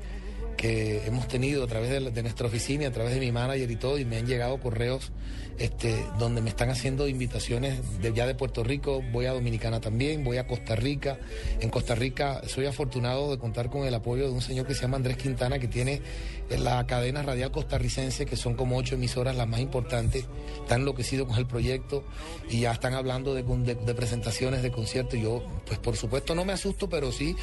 [0.62, 3.98] que hemos tenido a través de, nuestra oficina, a través de mi manager y todo,
[3.98, 5.12] y me han llegado correos
[5.58, 10.24] este, donde me están haciendo invitaciones de, ya de Puerto Rico, voy a Dominicana también,
[10.24, 11.18] voy a Costa Rica.
[11.60, 14.82] En Costa Rica soy afortunado de contar con el apoyo de un señor que se
[14.82, 16.02] llama Andrés Quintana, que tiene
[16.50, 20.26] eh, la cadena radial costarricense, que son como ocho emisoras las más importantes,
[20.62, 22.04] están enloquecidos con el proyecto
[22.50, 25.20] y ya están hablando de, de- presentaciones, de conciertos.
[25.20, 27.36] Yo, pues por supuesto no me asusto, pero sí,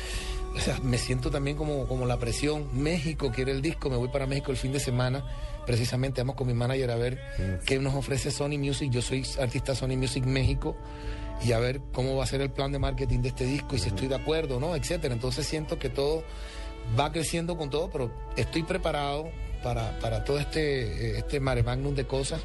[0.54, 2.68] o sea, me siento también como, como la presión.
[2.72, 5.24] México quiere el disco, me voy para México el fin de semana.
[5.66, 7.20] Precisamente vamos con mi manager a ver
[7.66, 8.90] qué nos ofrece Sony Music.
[8.90, 10.76] Yo soy artista Sony Music México
[11.44, 13.78] y a ver cómo va a ser el plan de marketing de este disco y
[13.78, 14.74] si estoy de acuerdo, ¿no?
[14.74, 15.14] Etcétera.
[15.14, 16.24] Entonces siento que todo
[16.98, 19.30] va creciendo con todo, pero estoy preparado
[19.62, 22.40] para, para todo este, eh, este mare magnum de cosas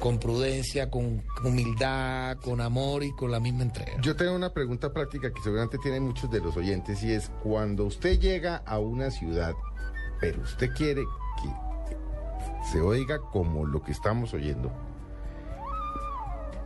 [0.00, 4.00] con prudencia, con humildad, con amor y con la misma entrega.
[4.00, 7.84] Yo tengo una pregunta práctica que seguramente tienen muchos de los oyentes y es cuando
[7.84, 9.54] usted llega a una ciudad,
[10.20, 11.02] pero usted quiere
[11.42, 14.70] que se oiga como lo que estamos oyendo.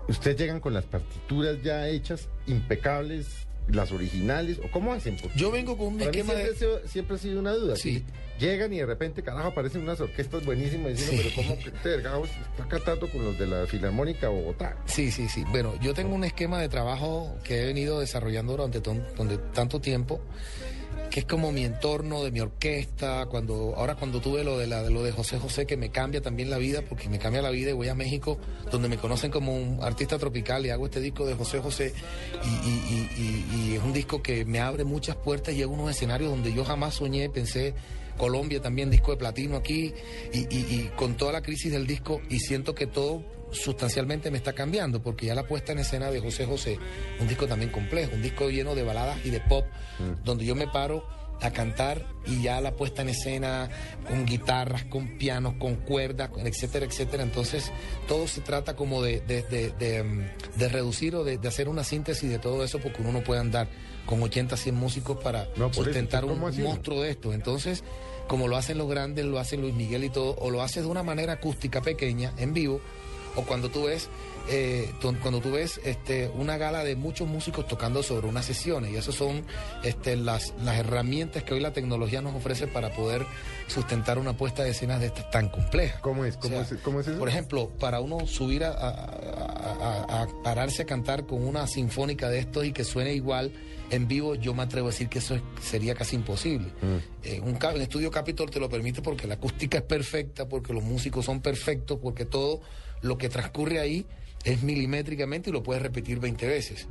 [0.08, 5.16] ¿Ustedes llegan con las partituras ya hechas, impecables, las originales, o cómo hacen?
[5.20, 6.42] Porque Yo vengo con un esquema de...
[6.44, 7.76] siempre, sido- siempre ha sido una duda.
[7.76, 8.04] Sí.
[8.38, 11.32] Llegan y de repente, carajo, aparecen unas orquestas buenísimas diciendo, Sí.
[11.36, 14.76] pero ¿cómo que está cantando con los de la Filarmónica de Bogotá?
[14.86, 15.44] Sí, sí, sí.
[15.50, 19.80] Bueno, yo tengo un esquema de trabajo que he venido desarrollando durante, ton- durante tanto
[19.80, 20.20] tiempo,
[21.12, 23.26] que es como mi entorno de mi orquesta.
[23.26, 26.22] Cuando ahora cuando tuve lo de la, de lo de José José que me cambia
[26.22, 28.38] también la vida, porque me cambia la vida y voy a México,
[28.70, 31.92] donde me conocen como un artista tropical y hago este disco de José José
[32.42, 35.74] y, y- y- y- es un disco que me abre muchas puertas y llega a
[35.74, 37.74] unos escenarios donde yo jamás soñé, pensé.
[38.16, 39.92] Colombia también, disco de platino aquí,
[40.32, 43.22] y, y- y con toda la crisis del disco, y siento que todo
[43.52, 46.78] sustancialmente me está cambiando, porque ya la puesta en escena de José José,
[47.20, 49.64] un disco también complejo, un disco lleno de baladas y de pop,
[50.24, 51.06] donde yo me paro
[51.40, 53.68] a cantar y ya la puesta en escena
[54.08, 57.24] con guitarras, con pianos, con cuerdas, etcétera, etcétera.
[57.24, 57.72] Entonces,
[58.06, 60.22] todo se trata como de, de- de- de, mm,
[60.56, 63.68] de reducir o de, hacer una síntesis de todo eso, porque uno no puede andar
[64.06, 67.32] con 80, 100 músicos para No, eso, sustentar un monstruo de esto.
[67.32, 67.82] Entonces,
[68.28, 70.88] como lo hacen los grandes, lo hace Luis Miguel y todo, o lo haces de
[70.90, 72.80] una manera acústica pequeña, en vivo,
[73.36, 74.08] o cuando tú ves,
[74.48, 78.96] eh, cuando tú ves este, una gala de muchos músicos tocando sobre unas sesiones, y
[78.96, 79.44] esas son
[79.84, 83.24] este, las, las herramientas que hoy la tecnología nos ofrece para poder
[83.68, 86.00] sustentar una puesta de escenas de estas tan complejas.
[86.00, 86.36] ¿Cómo es?
[86.36, 87.18] ¿Cómo, O sea, es, cómo es eso?
[87.18, 92.38] Por ejemplo, para uno subir a, a- a- pararse a cantar con una sinfónica de
[92.40, 93.52] estos y que suene igual
[93.90, 96.68] en vivo, yo me atrevo a decir que eso es- sería casi imposible.
[97.22, 100.72] Eh, un, ca- un estudio Capitol te lo permite porque la acústica es perfecta, porque
[100.72, 102.60] los músicos son perfectos, porque todo
[103.02, 104.06] lo que transcurre ahí
[104.44, 106.86] es milimétricamente y lo puedes repetir 20 veces.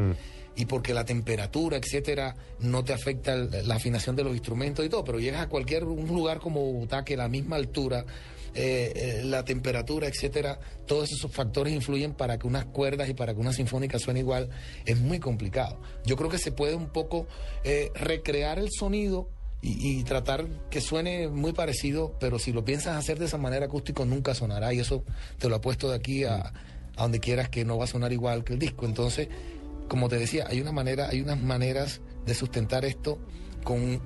[0.55, 5.03] Y porque la temperatura, etcétera, no te afecta la afinación de los instrumentos y todo,
[5.03, 8.05] pero llegas a cualquier un lugar como Bogotá, que a la misma altura,
[8.53, 13.33] eh, eh, la temperatura, etcétera, todos esos factores influyen para que unas cuerdas y para
[13.33, 14.49] que una sinfónica suene igual.
[14.85, 15.79] Es muy complicado.
[16.05, 17.27] Yo creo que se puede un poco
[17.63, 19.29] eh, recrear el sonido
[19.61, 23.65] y, y tratar que suene muy parecido, pero si lo piensas hacer de esa manera
[23.65, 25.03] acústico nunca sonará y eso
[25.37, 26.37] te lo apuesto de aquí a,
[26.95, 28.85] a donde quieras que no va a sonar igual que el disco.
[28.85, 29.27] Entonces,
[29.87, 33.19] como te decía, hay una manera, hay unas maneras de sustentar esto
[33.63, 34.01] con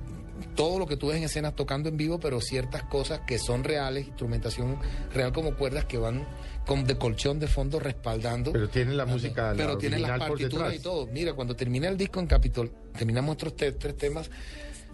[0.56, 3.64] todo lo que tú ves en escenas tocando en vivo, pero ciertas cosas que son
[3.64, 4.78] reales, instrumentación
[5.14, 6.28] real como cuerdas que van
[6.66, 8.52] con de colchón de fondo respaldando.
[8.52, 11.08] Pero tiene la música, la Pero tiene las partituras y todo.
[11.08, 14.30] Mira, cuando terminé el disco en Capitol, terminamos otros te- tres temas,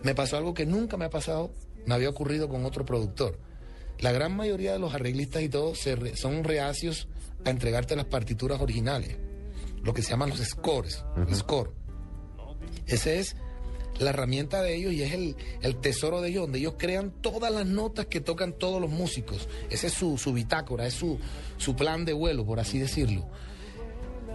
[0.04, 1.52] me pasó algo que nunca me ha pasado,
[1.86, 3.40] me había ocurrido con otro productor.
[4.00, 7.08] La gran mayoría de los arreglistas y todo se re- son reacios
[7.46, 9.18] a entregarte las partituras originales,
[9.84, 11.72] lo que se llaman los scores, el score.
[12.88, 13.36] Ese es
[14.00, 17.52] la herramienta de ellos y es el, el tesoro de ellos, donde ellos crean todas
[17.54, 19.48] las notas que tocan todos los músicos.
[19.70, 21.20] Ese es su, su bitácora, es su,
[21.58, 23.28] su plan de vuelo, por así decirlo.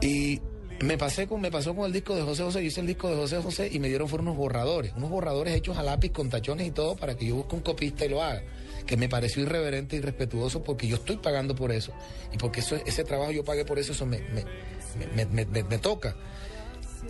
[0.01, 0.41] Y
[0.83, 3.09] me pasé con, me pasó con el disco de José José, yo hice el disco
[3.09, 6.29] de José José y me dieron fueron unos borradores, unos borradores hechos a lápiz con
[6.29, 8.43] tachones y todo para que yo busque un copista y lo haga.
[8.87, 11.93] Que me pareció irreverente y irrespetuoso porque yo estoy pagando por eso.
[12.33, 14.21] Y porque eso, ese trabajo yo pagué por eso, eso me,
[15.15, 16.15] me, me- me- toca.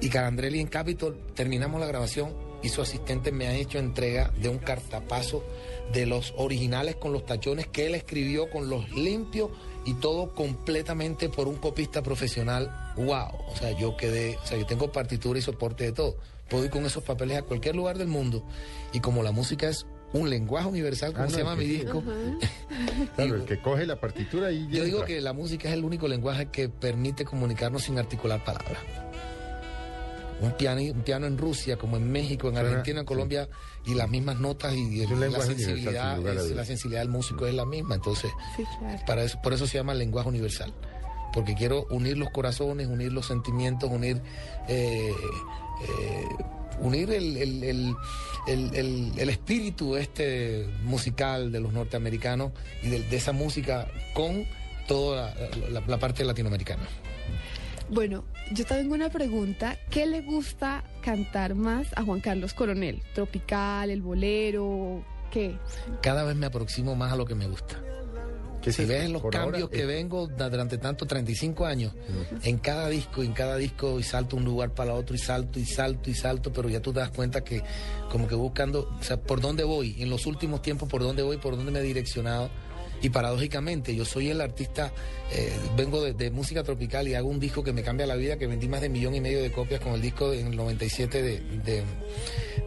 [0.01, 4.49] Y Carandrelli en Capitol, terminamos la grabación y su asistente me ha hecho entrega de
[4.49, 5.45] un cartapazo
[5.93, 9.51] de los originales con los tachones que él escribió con los limpios
[9.87, 12.93] y todo completamente por un copista profesional.
[12.97, 13.39] ¡Wow!
[13.49, 16.17] O sea, yo quedé, o sea, yo tengo partitura y soporte de todo.
[16.51, 18.45] Puedo ir con esos papeles a cualquier lugar del mundo
[18.93, 22.03] y como la música es un lenguaje universal, como Ah, se llama que mi disco,
[23.17, 26.07] Claro, el que coge la partitura y yo digo que la música es el único
[26.09, 28.79] lenguaje que permite comunicarnos sin articular palabras.
[30.41, 33.49] un piano, un piano en Rusia, como en México, en Argentina, en Colombia,
[33.87, 37.65] y las mismas notas y el- la sensibilidad, es- la sensibilidad del músico es la
[37.65, 37.95] misma.
[37.95, 38.99] Entonces, Sí, claro.
[39.07, 40.73] para eso, por eso se llama lenguaje universal.
[41.33, 44.23] Porque quiero unir los corazones, unir los sentimientos, unir,
[44.69, 45.11] eh,
[45.83, 46.29] eh,
[46.81, 47.95] unir el, el- el-
[48.47, 54.45] el- el- el espíritu este musical de los norteamericanos y de, de esa música con
[54.89, 56.87] toda la, la- la parte latinoamericana.
[57.89, 59.79] Bueno, yo tengo una pregunta.
[59.91, 63.03] ¿Qué le gusta cantar más a Juan Carlos Coronel?
[63.15, 65.05] ¿Tropical, el bolero?
[65.31, 65.57] ¿Qué?
[66.03, 67.81] Cada vez me aproximo más a lo que me gusta.
[68.61, 71.93] ¿Qué es si ves los cambios ahora, que eh, vengo durante tanto 35 años,
[72.43, 75.65] en cada disco, en cada disco y salto un lugar para otro y salto y
[75.65, 77.63] salto y salto, pero ya tú te das cuenta que
[78.11, 81.37] como que buscando, o sea, por dónde voy, en los últimos tiempos por dónde voy,
[81.37, 82.51] por dónde me he direccionado.
[83.03, 84.93] Y paradójicamente, yo soy el artista,
[85.33, 88.47] eh, vengo de, música tropical y hago un disco que me cambia la vida, que
[88.47, 91.41] vendí más de millón y medio de copias con el disco en el 97 de,
[91.41, 91.83] de,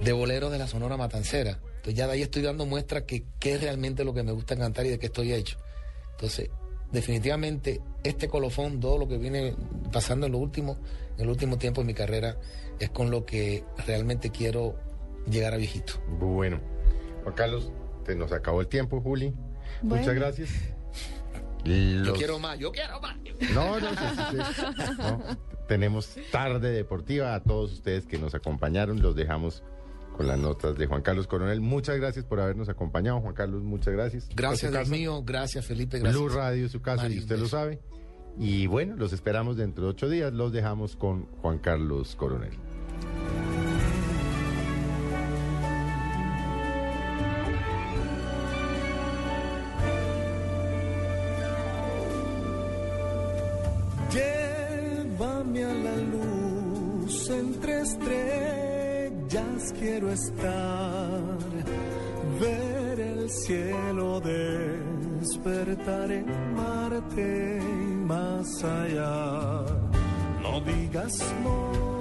[0.02, 1.60] de boleros de la Sonora Matancera.
[1.80, 4.56] Entonces ya de ahí estoy dando muestra que qué es realmente lo que me gusta
[4.56, 5.58] cantar y de qué estoy hecho.
[6.12, 6.50] Entonces,
[6.92, 9.56] definitivamente, este colofón, todo lo que viene
[9.92, 10.78] pasando en lo último,
[11.18, 12.38] en el último tiempo de mi carrera,
[12.80, 14.76] es con lo que realmente quiero
[15.30, 15.94] llegar a viejito.
[16.20, 16.60] Bueno,
[17.24, 17.72] Juan Carlos,
[18.06, 19.34] te nos acabó el tiempo, Juli.
[19.82, 20.02] Bueno.
[20.04, 20.50] Muchas gracias.
[21.66, 23.18] Yo quiero más, yo quiero más.
[23.54, 23.96] No, no, sí,
[24.32, 24.62] sí, sí.
[24.98, 29.02] No, Tenemos tarde deportiva a todos ustedes que nos acompañaron.
[29.02, 29.64] Los dejamos
[30.16, 31.62] con las notas de Juan Carlos Coronel.
[31.62, 33.64] Muchas gracias por habernos acompañado, Juan Carlos.
[33.64, 34.30] Muchas gracias.
[34.36, 36.22] Gracias, Dios mío, gracias, Felipe, gracias.
[36.22, 37.80] Blue Radio su casa Mari, y usted lo sabe.
[38.38, 40.34] Y bueno, los esperamos dentro de ocho días.
[40.34, 42.58] Los dejamos con Juan Carlos Coronel.
[60.00, 61.38] Quiero estar,
[62.40, 69.66] ver el cielo despertar en Marte y más allá.
[70.42, 71.99] No digas no,